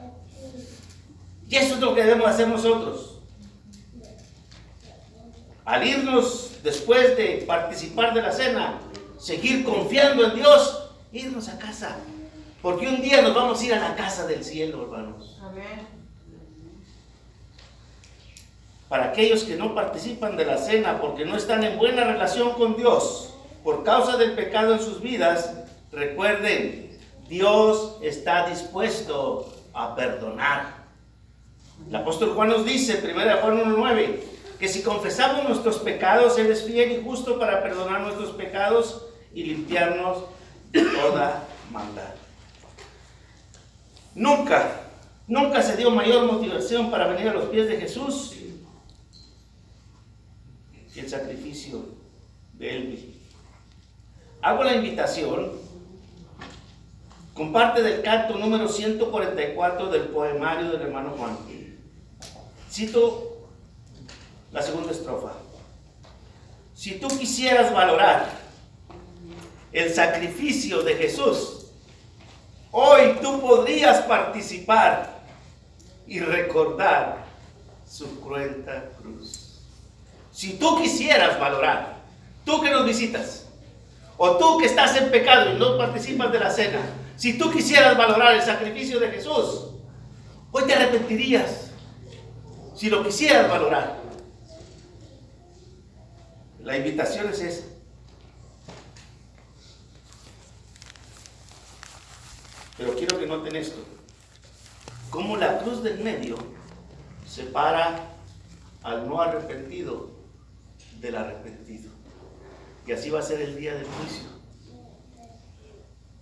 Y 1.53 1.55
eso 1.55 1.75
es 1.75 1.81
lo 1.81 1.93
que 1.93 2.01
debemos 2.01 2.27
hacer 2.27 2.47
nosotros. 2.47 3.19
Al 5.63 5.87
irnos 5.87 6.49
después 6.63 7.15
de 7.15 7.43
participar 7.45 8.11
de 8.15 8.23
la 8.23 8.31
cena, 8.31 8.79
seguir 9.19 9.63
confiando 9.63 10.25
en 10.25 10.33
Dios, 10.33 10.89
irnos 11.11 11.49
a 11.49 11.59
casa. 11.59 11.97
Porque 12.59 12.87
un 12.87 13.03
día 13.03 13.21
nos 13.21 13.35
vamos 13.35 13.61
a 13.61 13.65
ir 13.65 13.73
a 13.75 13.87
la 13.87 13.95
casa 13.95 14.25
del 14.25 14.43
cielo, 14.43 14.81
hermanos. 14.81 15.39
Amén. 15.43 15.87
Para 18.89 19.09
aquellos 19.09 19.43
que 19.43 19.55
no 19.55 19.75
participan 19.75 20.35
de 20.35 20.45
la 20.45 20.57
cena 20.57 20.99
porque 20.99 21.23
no 21.23 21.37
están 21.37 21.63
en 21.63 21.77
buena 21.77 22.03
relación 22.03 22.53
con 22.53 22.75
Dios 22.75 23.35
por 23.63 23.83
causa 23.83 24.17
del 24.17 24.33
pecado 24.33 24.73
en 24.73 24.79
sus 24.79 25.01
vidas, 25.01 25.53
recuerden, 25.91 26.97
Dios 27.29 27.99
está 28.01 28.49
dispuesto 28.49 29.53
a 29.75 29.95
perdonar. 29.95 30.82
El 31.87 31.95
apóstol 31.95 32.33
Juan 32.33 32.49
nos 32.49 32.65
dice, 32.65 33.01
1 33.03 33.13
Juan 33.41 33.75
1.9, 33.75 34.19
que 34.59 34.67
si 34.67 34.81
confesamos 34.81 35.47
nuestros 35.47 35.77
pecados, 35.79 36.37
Él 36.37 36.47
es 36.47 36.63
fiel 36.63 36.91
y 36.91 37.03
justo 37.03 37.39
para 37.39 37.61
perdonar 37.61 38.01
nuestros 38.01 38.31
pecados 38.31 39.05
y 39.33 39.43
limpiarnos 39.43 40.23
de 40.71 40.81
toda 40.81 41.47
maldad. 41.71 42.13
Nunca, 44.15 44.81
nunca 45.27 45.61
se 45.61 45.75
dio 45.75 45.91
mayor 45.91 46.31
motivación 46.31 46.91
para 46.91 47.07
venir 47.07 47.29
a 47.29 47.33
los 47.33 47.45
pies 47.45 47.67
de 47.67 47.77
Jesús 47.77 48.33
que 50.93 51.01
el 51.01 51.09
sacrificio 51.09 51.85
de 52.53 52.75
Él 52.75 52.87
mismo. 52.89 53.13
Hago 54.41 54.63
la 54.63 54.75
invitación 54.75 55.51
con 57.33 57.51
parte 57.51 57.81
del 57.81 58.01
canto 58.01 58.37
número 58.37 58.67
144 58.67 59.89
del 59.89 60.03
poemario 60.03 60.71
del 60.71 60.81
hermano 60.81 61.15
Juan. 61.17 61.37
Cito 62.71 63.47
la 64.51 64.61
segunda 64.61 64.91
estrofa. 64.91 65.33
Si 66.73 66.99
tú 66.99 67.07
quisieras 67.07 67.73
valorar 67.73 68.29
el 69.71 69.93
sacrificio 69.93 70.83
de 70.83 70.95
Jesús, 70.95 71.63
Hoy 72.75 73.19
tú 73.21 73.39
podrías 73.39 74.01
participar 74.01 75.21
y 76.07 76.19
recordar 76.21 77.23
su 77.87 78.19
cruenta 78.19 78.85
cruz. 78.99 79.59
Si 80.31 80.53
tú 80.53 80.81
quisieras 80.81 81.39
valorar, 81.39 81.97
tú 82.43 82.63
que 82.63 82.71
nos 82.71 82.87
visitas, 82.87 83.45
o 84.17 84.37
tú 84.37 84.57
que 84.57 84.65
estás 84.65 84.97
en 84.97 85.11
pecado 85.11 85.51
y 85.51 85.59
no 85.59 85.77
participas 85.77 86.31
de 86.31 86.39
la 86.39 86.49
cena, 86.49 86.79
si 87.15 87.37
tú 87.37 87.51
quisieras 87.51 87.97
valorar 87.97 88.35
el 88.35 88.41
sacrificio 88.41 88.99
de 88.99 89.09
Jesús, 89.09 89.69
hoy 90.51 90.63
te 90.65 90.73
arrepentirías 90.73 91.71
si 92.75 92.89
lo 92.89 93.03
quisieras 93.03 93.49
valorar. 93.49 94.01
La 96.59 96.77
invitación 96.77 97.29
es 97.29 97.39
esa. 97.41 97.65
Pero 102.77 102.95
quiero 102.95 103.19
que 103.19 103.27
noten 103.27 103.55
esto. 103.55 103.79
Cómo 105.09 105.37
la 105.37 105.59
cruz 105.59 105.83
del 105.83 105.99
medio 105.99 106.35
separa 107.27 108.09
al 108.81 109.07
no 109.07 109.21
arrepentido 109.21 110.11
del 110.99 111.15
arrepentido. 111.15 111.91
Y 112.87 112.91
así 112.91 113.09
va 113.09 113.19
a 113.19 113.23
ser 113.23 113.41
el 113.41 113.55
día 113.55 113.75
del 113.75 113.85
juicio. 113.85 114.32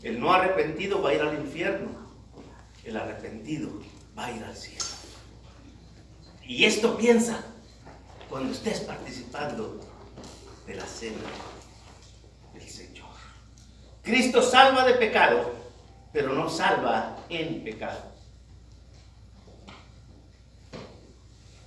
El 0.04 0.20
no 0.20 0.34
arrepentido 0.34 1.02
va 1.02 1.10
a 1.10 1.14
ir 1.14 1.22
al 1.22 1.36
infierno. 1.36 1.90
El 2.84 2.98
arrepentido 2.98 3.70
va 4.18 4.26
a 4.26 4.32
ir 4.32 4.44
al 4.44 4.56
cielo. 4.56 4.86
Y 6.44 6.66
esto 6.66 6.98
piensa 6.98 7.44
cuando 8.30 8.52
estés 8.52 8.82
participando 8.82 9.80
de 10.66 10.76
la 10.76 10.86
cena 10.86 11.20
del 12.54 12.68
Señor. 12.68 13.10
Cristo 14.02 14.42
salva 14.42 14.86
de 14.86 14.96
pecado, 14.96 15.52
pero 16.12 16.34
no 16.34 16.50
salva 16.50 17.18
en 17.30 17.64
pecado. 17.64 18.02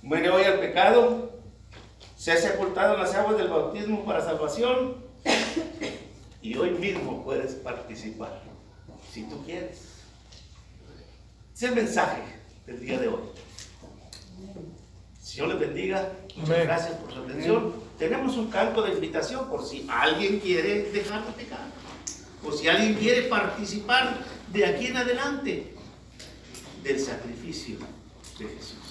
Muere 0.01 0.29
hoy 0.29 0.43
al 0.43 0.59
pecado, 0.59 1.39
se 2.17 2.33
ha 2.33 2.37
sepultado 2.37 2.95
en 2.95 3.01
las 3.01 3.15
aguas 3.15 3.37
del 3.37 3.47
bautismo 3.47 4.05
para 4.05 4.21
salvación 4.21 5.03
y 6.45 6.55
hoy 6.57 6.69
mismo 6.69 7.23
puedes 7.23 7.53
participar, 7.53 8.43
si 9.11 9.23
tú 9.23 9.43
quieres. 9.43 9.79
Es 11.55 11.63
el 11.63 11.73
mensaje 11.73 12.21
del 12.67 12.79
día 12.81 12.99
de 12.99 13.07
hoy. 13.07 13.21
Señor 15.19 15.47
les 15.49 15.59
bendiga. 15.59 16.11
Muchas 16.35 16.59
gracias 16.59 16.97
por 16.97 17.11
su 17.11 17.19
atención. 17.21 17.73
Tenemos 17.97 18.37
un 18.37 18.51
canto 18.51 18.83
de 18.83 18.93
invitación 18.93 19.49
por 19.49 19.65
si 19.65 19.87
alguien 19.89 20.39
quiere 20.39 20.91
dejar 20.91 21.25
de 21.25 21.31
pecar. 21.31 21.65
O 22.43 22.51
si 22.51 22.67
alguien 22.67 22.93
quiere 22.93 23.23
participar 23.23 24.19
de 24.53 24.65
aquí 24.67 24.85
en 24.85 24.97
adelante 24.97 25.73
del 26.83 26.99
sacrificio 26.99 27.79
de 28.37 28.45
Jesús. 28.49 28.84